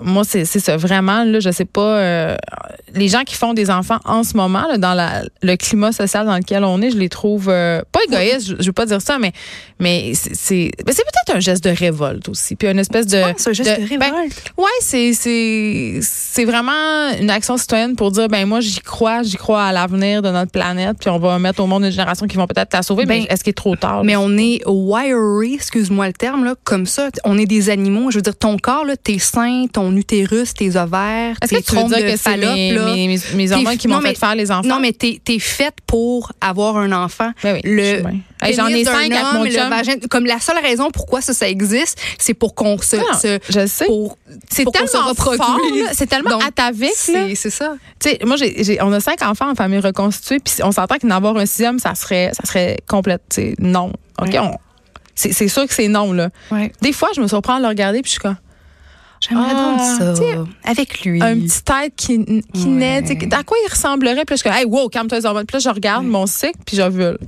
moi, 0.00 0.22
c'est 0.24 0.44
c'est 0.44 0.60
ça. 0.60 0.76
Vraiment, 0.76 1.24
là, 1.24 1.40
je 1.40 1.50
sais 1.50 1.64
pas, 1.64 1.80
euh, 1.98 2.36
les 2.94 3.08
gens 3.08 3.22
qui 3.24 3.34
font 3.34 3.52
des 3.54 3.70
enfants 3.70 3.98
en 4.04 4.24
ce 4.24 4.36
moment, 4.36 4.66
là, 4.68 4.78
dans 4.78 4.94
la, 4.94 5.22
le 5.42 5.56
climat 5.56 5.92
social 5.92 6.24
dans 6.26 6.36
lequel 6.36 6.47
on 6.50 6.82
est, 6.82 6.90
je 6.90 6.98
les 6.98 7.08
trouve 7.08 7.48
euh, 7.48 7.82
pas 7.92 8.00
égoïstes, 8.08 8.48
je, 8.48 8.54
je 8.58 8.66
veux 8.66 8.72
pas 8.72 8.86
dire 8.86 9.00
ça, 9.00 9.18
mais, 9.18 9.32
mais 9.78 10.12
c'est 10.14 10.34
c'est 10.34 10.70
ben, 10.84 10.92
c'est 10.94 11.04
peut-être 11.04 11.36
un 11.36 11.40
geste 11.40 11.64
de 11.64 11.70
révolte 11.70 12.28
aussi. 12.28 12.56
Puis 12.56 12.68
une 12.68 12.78
espèce 12.78 13.06
de. 13.06 13.18
un 13.18 13.52
geste 13.52 13.80
de 13.80 13.96
ben, 13.96 14.12
révolte? 14.12 14.52
ouais, 14.56 14.64
c'est 14.80 15.12
c'est 15.12 16.00
c'est 16.02 16.44
vraiment 16.44 17.10
une 17.20 17.30
action 17.30 17.56
citoyenne 17.56 17.96
pour 17.96 18.10
dire 18.10 18.28
ben 18.28 18.46
moi 18.46 18.60
j'y 18.60 18.80
crois, 18.80 19.22
j'y 19.22 19.36
crois 19.36 19.64
à 19.64 19.72
l'avenir 19.72 20.22
de 20.22 20.30
notre 20.30 20.50
planète, 20.50 20.96
puis 21.00 21.10
on 21.10 21.18
va 21.18 21.38
mettre 21.38 21.60
au 21.60 21.66
monde 21.66 21.84
une 21.84 21.90
génération 21.90 22.26
qui 22.26 22.36
vont 22.36 22.46
peut-être 22.46 22.72
la 22.72 22.82
sauver. 22.82 23.04
Ben, 23.04 23.22
mais 23.22 23.26
est-ce 23.32 23.44
qu'il 23.44 23.50
est 23.50 23.54
trop 23.54 23.76
tard? 23.76 24.04
Mais 24.04 24.14
là? 24.14 24.20
on 24.20 24.36
est 24.36 24.60
wiry, 24.66 25.54
excuse-moi 25.54 26.06
le 26.06 26.12
terme, 26.12 26.44
là, 26.44 26.54
comme 26.64 26.86
ça. 26.86 27.08
On 27.24 27.38
est 27.38 27.46
des 27.46 27.70
animaux. 27.70 28.10
Je 28.10 28.16
veux 28.18 28.22
dire, 28.22 28.36
ton 28.36 28.56
corps, 28.56 28.84
là, 28.84 28.96
tes 28.96 29.18
seins, 29.18 29.66
ton 29.72 29.94
utérus, 29.96 30.54
tes 30.54 30.76
ovaires, 30.76 31.36
tes 31.40 31.62
trompes 31.62 31.90
de 31.90 32.00
que 32.00 32.16
c'est 32.16 32.36
mes, 32.36 32.72
là. 32.72 32.94
mes, 32.94 33.18
mes, 33.34 33.52
hormones 33.52 33.76
qui 33.76 33.88
m'ont 33.88 34.00
fait 34.00 34.18
faire 34.18 34.34
les 34.34 34.50
enfants? 34.50 34.68
Non, 34.68 34.80
mais 34.80 34.92
t'es 34.92 35.20
es 35.28 35.38
faite 35.38 35.76
pour 35.86 36.32
avoir 36.40 36.76
un 36.76 36.92
enfant. 36.92 37.32
Ben 37.42 37.54
oui, 37.54 37.60
le. 37.64 38.02
Hey, 38.40 38.54
j'en 38.54 38.68
ai 38.68 38.84
cinq 38.84 39.10
avec 39.12 39.12
homme, 39.24 39.38
mon 39.38 39.46
chum. 39.50 39.68
vagin- 39.70 40.08
comme 40.08 40.26
la 40.26 40.38
seule 40.38 40.58
raison 40.62 40.90
pourquoi 40.92 41.20
ça, 41.20 41.34
ça 41.34 41.48
existe, 41.48 41.98
c'est 42.18 42.34
pour 42.34 42.54
qu'on 42.54 42.78
se, 42.78 42.96
Non, 42.96 43.02
se- 43.20 43.38
je 43.48 43.66
sais. 43.66 43.86
pour, 43.86 44.16
C'est 44.50 44.62
pour 44.64 44.72
tellement 44.72 45.14
fort, 45.14 45.58
c'est 45.92 46.06
tellement 46.06 46.30
Donc, 46.30 46.44
atavique. 46.44 46.92
C'est 46.94 47.34
c'est 47.34 47.50
ça. 47.50 47.74
Tu 47.98 48.10
sais, 48.10 48.18
moi, 48.24 48.36
j'ai, 48.36 48.62
j'ai- 48.62 48.80
on 48.82 48.92
a 48.92 49.00
cinq 49.00 49.22
enfants 49.22 49.50
en 49.50 49.54
famille 49.54 49.80
reconstituée, 49.80 50.38
puis 50.38 50.54
on 50.62 50.70
s'entend 50.72 50.96
qu'en 50.98 51.10
avoir 51.10 51.36
un 51.36 51.46
sixième, 51.46 51.78
ça 51.78 51.94
serait, 51.94 52.30
ça 52.40 52.46
serait 52.46 52.76
complète. 52.86 53.40
non. 53.58 53.92
OK, 54.20 54.28
Ouais. 54.28 54.38
on- 54.38 54.56
c'est, 55.14 55.32
c'est 55.32 55.48
sûr 55.48 55.66
que 55.66 55.74
c'est 55.74 55.88
non, 55.88 56.12
là. 56.12 56.30
Ouais. 56.52 56.72
Des 56.80 56.92
fois, 56.92 57.08
je 57.16 57.20
me 57.20 57.26
surprends 57.26 57.56
à 57.56 57.60
le 57.60 57.66
regarder, 57.66 58.02
puis 58.02 58.08
je 58.08 58.12
suis 58.12 58.20
comme, 58.20 58.36
J'aimerais 59.20 59.50
Ah, 59.50 59.76
donc 59.76 60.16
ça. 60.16 60.44
Avec 60.70 61.04
lui. 61.04 61.22
un 61.22 61.34
petit 61.40 61.62
tête 61.62 61.92
qui, 61.96 62.24
qui 62.52 62.64
Ouais. 62.66 62.70
naît. 63.02 63.18
À 63.32 63.42
quoi 63.42 63.56
il 63.66 63.70
ressemblerait? 63.70 64.24
Puis 64.24 64.34
là, 64.34 64.36
je 64.36 64.48
suis 64.48 64.48
hey, 64.50 64.64
wow, 64.64 64.88
calme-toi 64.88 65.18
les 65.18 65.26
hormones. 65.26 65.46
Puis 65.46 65.56
là, 65.56 65.60
je 65.60 65.68
regarde 65.74 66.04
mon 66.06 66.26
cycle, 66.26 66.58
puis 66.64 66.76
j'ovule. 66.76 67.18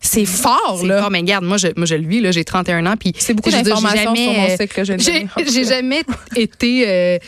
C'est 0.00 0.26
fort, 0.26 0.82
là. 0.84 1.00
fort, 1.00 1.10
mais 1.10 1.20
regarde, 1.20 1.44
moi, 1.44 1.56
je, 1.56 1.68
moi, 1.76 1.86
je 1.86 1.94
le 1.94 2.06
vis, 2.06 2.20
là, 2.20 2.30
j'ai 2.30 2.44
31 2.44 2.84
ans, 2.86 2.94
puis 2.98 3.12
C'est 3.18 3.32
beaucoup 3.34 3.50
d'informations 3.50 4.14
sur 4.14 4.32
mon 4.32 4.48
cycle 4.50 4.68
que 4.68 4.84
J'ai 4.84 5.26
j'ai 5.50 5.64
jamais 5.64 6.02
été, 6.36 6.84
euh, 6.86 7.18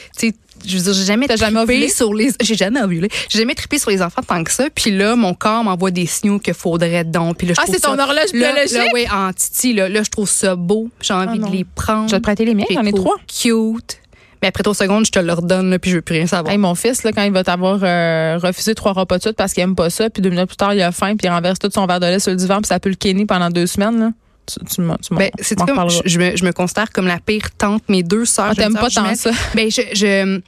je 0.66 0.76
veux 0.76 0.82
dire, 0.84 0.92
j'ai 0.92 1.04
jamais 1.04 1.26
T'as 1.26 1.36
jamais 1.36 1.60
ovulé? 1.60 1.88
sur 1.88 2.12
les, 2.14 2.30
j'ai 2.40 2.54
jamais 2.54 2.82
ovulé. 2.82 3.08
J'ai 3.28 3.38
jamais 3.40 3.54
trippé 3.54 3.78
sur 3.78 3.90
les 3.90 4.02
enfants 4.02 4.22
tant 4.26 4.42
que 4.44 4.50
ça. 4.52 4.64
Puis 4.74 4.90
là, 4.90 5.16
mon 5.16 5.34
corps 5.34 5.64
m'envoie 5.64 5.90
des 5.90 6.06
signaux 6.06 6.38
qu'il 6.38 6.54
faudrait 6.54 7.04
donc. 7.04 7.38
Puis 7.38 7.46
là, 7.46 7.54
je 7.56 7.60
Ah, 7.60 7.64
c'est 7.70 7.80
ton 7.80 7.98
horloge 7.98 8.32
biologique? 8.32 8.72
Là, 8.72 8.84
oui, 8.92 9.06
en 9.12 9.32
titi, 9.32 9.72
là, 9.72 9.88
là, 9.88 10.02
je 10.02 10.10
trouve 10.10 10.28
ça 10.28 10.56
beau. 10.56 10.88
J'ai 11.00 11.14
envie 11.14 11.40
Ah 11.42 11.46
de 11.48 11.52
les 11.52 11.64
prendre. 11.64 12.06
Je 12.08 12.12
vais 12.12 12.18
te 12.18 12.22
prêter 12.22 12.44
les 12.44 12.54
miens, 12.54 12.66
j'en 12.70 12.84
ai 12.84 12.92
trois. 12.92 13.16
Cute. 13.26 13.98
Mais 14.40 14.46
après 14.48 14.62
trois 14.62 14.74
secondes, 14.74 15.04
je 15.04 15.10
te 15.10 15.18
le 15.18 15.32
redonne, 15.32 15.68
là, 15.70 15.80
puis 15.80 15.90
je 15.90 15.96
veux 15.96 16.02
plus 16.02 16.14
rien 16.14 16.26
savoir. 16.28 16.52
Hey, 16.52 16.58
mon 16.58 16.76
fils, 16.76 17.02
là, 17.02 17.10
quand 17.12 17.24
il 17.24 17.32
va 17.32 17.42
t'avoir 17.42 17.80
euh, 17.82 18.38
refusé 18.40 18.74
trois 18.76 18.92
repas 18.92 19.16
de 19.16 19.22
suite 19.22 19.36
parce 19.36 19.52
qu'il 19.52 19.64
aime 19.64 19.74
pas 19.74 19.90
ça, 19.90 20.10
puis 20.10 20.22
deux 20.22 20.30
minutes 20.30 20.46
plus 20.46 20.56
tard, 20.56 20.74
il 20.74 20.82
a 20.82 20.92
faim, 20.92 21.16
puis 21.16 21.26
il 21.26 21.30
renverse 21.30 21.58
tout 21.58 21.68
son 21.74 21.86
verre 21.86 21.98
de 21.98 22.06
lait 22.06 22.20
sur 22.20 22.30
le 22.30 22.36
divan, 22.36 22.58
puis 22.58 22.68
ça 22.68 22.78
peut 22.78 22.88
le 22.88 22.94
kenny 22.94 23.26
pendant 23.26 23.50
deux 23.50 23.66
semaines, 23.66 23.98
là. 23.98 24.10
Tu, 24.48 24.64
tu 24.64 24.82
tu 25.02 25.14
Ben, 25.14 25.30
c'est 25.40 25.58
comme 25.58 25.90
je, 25.90 26.00
je 26.04 26.18
me, 26.18 26.36
je 26.36 26.44
me 26.44 26.52
considère 26.52 26.90
comme 26.90 27.06
la 27.06 27.18
pire 27.18 27.50
tante. 27.56 27.82
Mes 27.88 28.02
deux 28.02 28.24
sœurs. 28.24 28.48
Ah, 28.50 28.54
t'aimes 28.54 28.74
pas 28.74 28.88
tant 28.88 29.14
ça. 29.14 29.30
Ben, 29.54 29.70
je, 29.70 29.82
je 29.92 30.40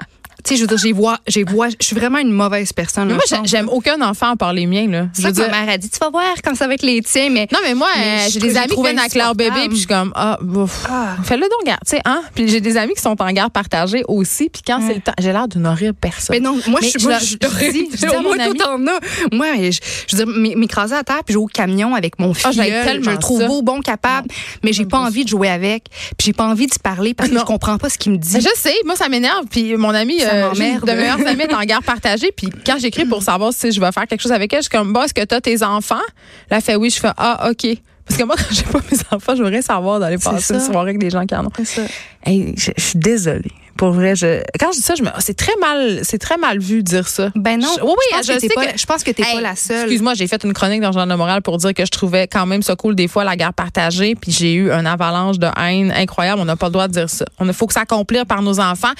tu 0.44 0.50
sais, 0.50 0.56
je 0.56 0.62
veux 0.62 0.66
dire, 0.66 0.78
j'ai 0.78 0.92
vois, 0.92 1.18
j'ai 1.26 1.44
vois, 1.44 1.68
je 1.68 1.74
suis 1.86 1.96
vraiment 1.96 2.18
une 2.18 2.32
mauvaise 2.32 2.72
personne. 2.72 3.08
Mais 3.08 3.14
moi, 3.14 3.22
j'aime 3.44 3.68
aucun 3.68 4.00
enfant 4.02 4.30
à 4.32 4.36
part 4.36 4.52
les 4.52 4.66
miens. 4.66 4.88
Là. 4.88 5.06
C'est 5.12 5.22
ça 5.22 5.32
que 5.32 5.38
ma 5.40 5.48
mère 5.64 5.68
a 5.74 5.78
dit. 5.78 5.88
Tu 5.90 5.98
vas 5.98 6.10
voir 6.10 6.34
quand 6.44 6.54
ça 6.56 6.66
va 6.66 6.74
être 6.74 6.82
les 6.82 7.00
tiens, 7.02 7.28
mais. 7.30 7.46
Non, 7.52 7.58
mais 7.64 7.74
moi, 7.74 7.88
euh, 7.98 8.26
j'ai 8.30 8.40
des 8.40 8.56
amis 8.56 8.74
qui 8.74 8.82
viennent 8.82 8.98
avec 8.98 9.14
leur 9.14 9.34
bébé, 9.34 9.60
puis 9.68 9.72
je 9.72 9.76
suis 9.78 9.86
comme, 9.86 10.12
ah, 10.14 10.38
bouf. 10.40 10.84
Ah. 10.90 11.16
Fais-le 11.22 11.42
donc, 11.42 11.64
garde, 11.66 11.80
tu 11.86 11.96
sais, 11.96 12.02
hein? 12.04 12.22
Puis 12.34 12.48
j'ai 12.48 12.60
des 12.60 12.76
amis 12.76 12.94
qui 12.94 13.02
sont 13.02 13.20
en 13.20 13.32
garde 13.32 13.52
partagée 13.52 14.02
aussi, 14.08 14.48
puis 14.48 14.62
quand 14.66 14.80
c'est 14.86 14.94
le 14.94 15.00
temps, 15.00 15.12
j'ai 15.18 15.32
l'air 15.32 15.48
d'une 15.48 15.66
horrible 15.66 15.94
personne. 15.94 16.36
Mais 16.36 16.40
non, 16.40 16.56
moi, 16.68 16.80
Mais 16.82 16.88
je 16.90 16.98
suis 16.98 17.06
moi, 17.08 17.18
je 17.18 17.24
suis 17.24 17.38
je 17.40 17.70
dis- 17.70 17.88
je 17.92 17.96
dis 17.96 18.04
à 18.06 18.20
Moi, 18.20 18.22
mon 18.22 18.38
ami- 18.38 18.58
tout 18.58 18.64
en 18.66 18.86
a. 18.86 18.98
Moi, 19.32 19.46
je, 19.70 19.78
je 20.08 20.16
veux 20.16 20.24
dire, 20.24 20.34
m'é- 20.34 20.54
m'écraser 20.56 20.94
à 20.94 21.02
terre, 21.04 21.20
puis 21.24 21.32
jouer 21.34 21.44
au 21.44 21.46
camion 21.46 21.94
avec 21.94 22.18
mon 22.18 22.32
Ah, 22.44 22.50
j'aime 22.52 22.84
tellement 22.84 23.04
je 23.04 23.10
le 23.10 23.18
trouve 23.18 23.44
beau, 23.46 23.62
bon, 23.62 23.80
capable, 23.80 24.28
mais 24.62 24.72
j'ai 24.72 24.86
pas 24.86 24.98
envie 24.98 25.24
de 25.24 25.28
jouer 25.28 25.48
avec, 25.48 25.84
puis 26.16 26.26
j'ai 26.26 26.32
pas 26.32 26.44
envie 26.46 26.66
de 26.66 26.74
parler 26.82 27.14
parce 27.14 27.30
que 27.30 27.38
je 27.38 27.44
comprends 27.44 27.78
pas 27.78 27.88
ce 27.88 27.98
qu'il 27.98 28.12
me 28.12 28.16
dit. 28.18 28.40
Je 28.40 28.48
sais, 28.56 28.74
moi 28.84 28.96
ça 28.96 29.08
m'énerve. 29.08 29.44
Puis 29.50 29.76
mon 29.76 29.90
ami, 29.90 30.20
Ça 30.20 30.29
euh, 30.32 30.50
de 30.52 30.92
meilleures 30.92 31.26
amies 31.26 31.42
est 31.42 31.54
en 31.54 31.62
garde 31.62 31.84
partagée. 31.84 32.32
Puis 32.36 32.48
quand 32.64 32.78
j'écris 32.78 33.04
pour 33.04 33.22
savoir 33.22 33.52
si 33.52 33.72
je 33.72 33.80
vais 33.80 33.92
faire 33.92 34.06
quelque 34.06 34.20
chose 34.20 34.32
avec 34.32 34.52
elle, 34.52 34.60
je 34.60 34.68
suis 34.68 34.70
comme, 34.70 34.92
bah, 34.92 35.04
est-ce 35.04 35.14
que 35.14 35.24
tu 35.24 35.34
as 35.34 35.40
tes 35.40 35.62
enfants? 35.62 35.94
Là, 36.50 36.56
elle 36.56 36.62
fait 36.62 36.76
oui. 36.76 36.90
Je 36.90 37.00
fais, 37.00 37.10
ah, 37.16 37.50
OK. 37.50 37.66
Parce 38.06 38.18
que 38.18 38.24
moi, 38.24 38.36
quand 38.38 38.54
j'ai 38.54 38.62
pas 38.64 38.80
mes 38.90 38.98
enfants, 39.10 39.36
je 39.36 39.42
voudrais 39.42 39.62
savoir 39.62 40.00
d'aller 40.00 40.18
passer 40.18 40.54
une 40.54 40.60
soirée 40.60 40.90
avec 40.90 40.98
des 40.98 41.10
gens 41.10 41.24
qui 41.26 41.34
en 41.34 41.46
ont. 41.46 41.52
C'est 41.56 41.64
ça. 41.64 41.82
Hey, 42.24 42.54
je, 42.56 42.70
je 42.76 42.82
suis 42.82 42.98
désolée. 42.98 43.52
Pour 43.76 43.92
vrai, 43.92 44.14
je, 44.14 44.42
quand 44.58 44.72
je 44.72 44.76
dis 44.78 44.82
ça, 44.82 44.94
je 44.94 45.02
me, 45.02 45.08
c'est 45.20 45.36
très 45.36 45.54
mal, 45.60 46.00
c'est 46.02 46.18
très 46.18 46.36
mal 46.36 46.58
vu 46.58 46.78
de 46.82 46.88
dire 46.88 47.08
ça. 47.08 47.30
Ben 47.34 47.58
non. 47.58 47.68
Je- 47.78 47.82
oui, 47.82 47.90
oui, 47.90 47.94
je 48.10 48.16
pense 48.16 48.26
je 48.26 48.38
sais 48.38 48.48
pas, 48.54 48.66
que- 48.66 48.78
je 48.78 48.86
pense 48.86 49.02
que 49.02 49.10
t'es 49.10 49.22
Hey, 49.22 49.34
pas 49.36 49.40
la 49.40 49.56
seule. 49.56 49.80
Excuse-moi, 49.82 50.14
j'ai 50.14 50.26
fait 50.26 50.42
une 50.44 50.52
chronique 50.52 50.80
dans 50.80 50.88
le 50.88 50.92
Journal 50.92 51.08
de 51.08 51.14
Montréal 51.14 51.40
pour 51.42 51.56
dire 51.56 51.72
que 51.72 51.84
je 51.84 51.90
trouvais 51.90 52.26
quand 52.26 52.44
même 52.46 52.62
ça 52.62 52.76
cool 52.76 52.94
des 52.94 53.08
fois 53.08 53.24
la 53.24 53.36
guerre 53.36 53.54
partagée, 53.54 54.14
puis 54.14 54.32
j'ai 54.32 54.52
eu 54.54 54.70
un 54.70 54.84
avalanche 54.84 55.38
de 55.38 55.48
haine 55.58 55.92
incroyable. 55.96 56.40
On 56.40 56.44
n'a 56.44 56.56
pas 56.56 56.66
le 56.66 56.72
droit 56.72 56.88
de 56.88 56.92
dire 56.92 57.08
ça. 57.08 57.24
On 57.38 57.46
il 57.46 57.52
faut 57.54 57.66
que 57.66 57.72
ça 57.72 57.80
accomplir 57.80 58.26
par 58.26 58.42
nos 58.42 58.60
enfants. 58.60 58.92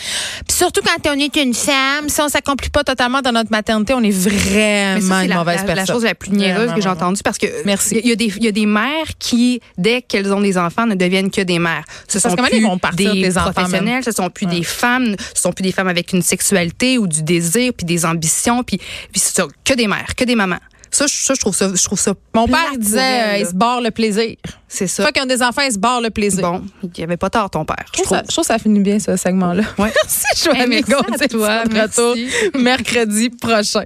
Puis 0.49 0.57
surtout 0.57 0.81
quand 0.83 1.11
on 1.11 1.19
est 1.19 1.37
une 1.37 1.53
femme, 1.55 2.09
si 2.09 2.21
on 2.23 2.29
s'accomplit 2.29 2.71
pas 2.71 2.83
totalement 2.83 3.21
dans 3.21 3.33
notre 3.33 3.51
maternité, 3.51 3.93
on 3.95 4.03
est 4.03 4.11
vraiment 4.11 5.01
ça, 5.17 5.23
une 5.25 5.29
la, 5.31 5.37
mauvaise 5.37 5.57
la- 5.61 5.65
personne. 5.65 5.75
la 5.77 5.87
chose 5.87 6.05
la 6.05 6.15
plus 6.15 6.31
niaireuse 6.31 6.57
Vraiment, 6.57 6.75
que 6.75 6.81
j'ai 6.83 6.89
entendue 6.89 7.23
parce 7.23 7.39
que 7.39 7.47
Merci. 7.67 8.01
il 8.03 8.09
y, 8.09 8.13
a 8.13 8.17
des 8.17 8.33
il 8.37 8.45
y 8.45 8.49
a 8.49 8.53
des 8.53 8.67
mères 8.67 9.07
qui 9.19 9.61
dès 9.79 10.01
qu'elles 10.03 10.33
ont 10.33 10.41
des 10.41 10.57
enfants 10.59 10.87
ne 10.87 10.95
deviennent 10.95 11.31
que 11.31 11.43
des 11.43 11.59
mères. 11.59 11.85
Ce 12.09 12.19
Parce 12.19 12.35
sont 12.35 12.43
plus 12.43 12.57
ils 12.59 12.63
vont 12.65 12.79
partir 12.79 13.13
des 13.13 13.21
des 13.23 13.39
enfants 13.39 13.53
professionnels, 13.53 14.03
ce 14.05 14.13
sont 14.13 14.31
plus 14.31 14.47
des 14.47 14.60
femmes, 14.65 15.15
ce 15.35 15.43
sont 15.43 15.53
plus 15.53 15.63
des 15.63 15.73
femmes 15.73 15.89
avec 15.89 16.13
une 16.13 16.23
sexualité 16.23 16.99
ou 16.99 17.07
du 17.07 17.23
désir 17.23 17.73
puis 17.77 17.85
des 17.87 18.05
ambitions 18.05 18.63
puis 18.63 18.79
puis 18.79 19.21
c'est 19.21 19.35
ça, 19.37 19.47
que 19.65 19.75
des 19.75 19.87
mères, 19.87 20.15
que 20.17 20.25
des 20.25 20.35
mamans. 20.35 20.59
Ça, 20.93 21.07
je- 21.07 21.13
ça 21.15 21.35
je 21.35 21.41
trouve 21.41 21.55
ça 21.55 21.71
je 21.73 21.85
trouve 21.85 22.01
ça 22.01 22.15
Mon 22.35 22.49
père 22.49 22.71
il 22.73 22.79
disait, 22.81 22.99
euh, 23.23 23.39
il 23.39 23.47
se 23.47 23.55
barre 23.55 23.81
le 23.81 23.91
plaisir. 23.93 24.35
c'est 24.67 24.85
Une 24.85 24.89
ça. 24.89 25.13
qu'ils 25.13 25.23
ont 25.23 25.27
des 25.27 25.41
enfants, 25.41 25.63
ils 25.63 25.73
se 25.73 25.79
barrent 25.79 26.01
le 26.01 26.11
plaisir. 26.11 26.43
Bon, 26.43 26.65
il 26.83 26.99
y 26.99 27.05
avait 27.05 27.17
pas 27.17 27.31
tort 27.31 27.49
ton 27.49 27.65
père. 27.65 27.85
Je 27.97 28.03
trouve, 28.03 28.09
ça, 28.19 28.23
je 28.27 28.33
trouve 28.33 28.43
que 28.45 28.49
ça 28.53 28.59
finit 28.59 28.81
bien, 28.81 28.99
ce 28.99 29.17
segment-là. 29.17 29.63
Ouais. 29.79 29.93
Merci, 30.05 30.45
Joannie 30.45 30.61
Hey, 30.77 30.85
merci 30.89 31.25
à 31.25 31.29
toi, 31.29 31.65
De 31.65 31.81
retour 31.81 32.15
merci. 32.17 32.29
mercredi 32.59 33.31
prochain. 33.31 33.85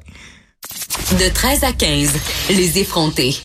De 1.21 1.29
13 1.33 1.63
à 1.65 1.73
15, 1.73 2.11
les 2.51 2.79
effrontés. 2.79 3.33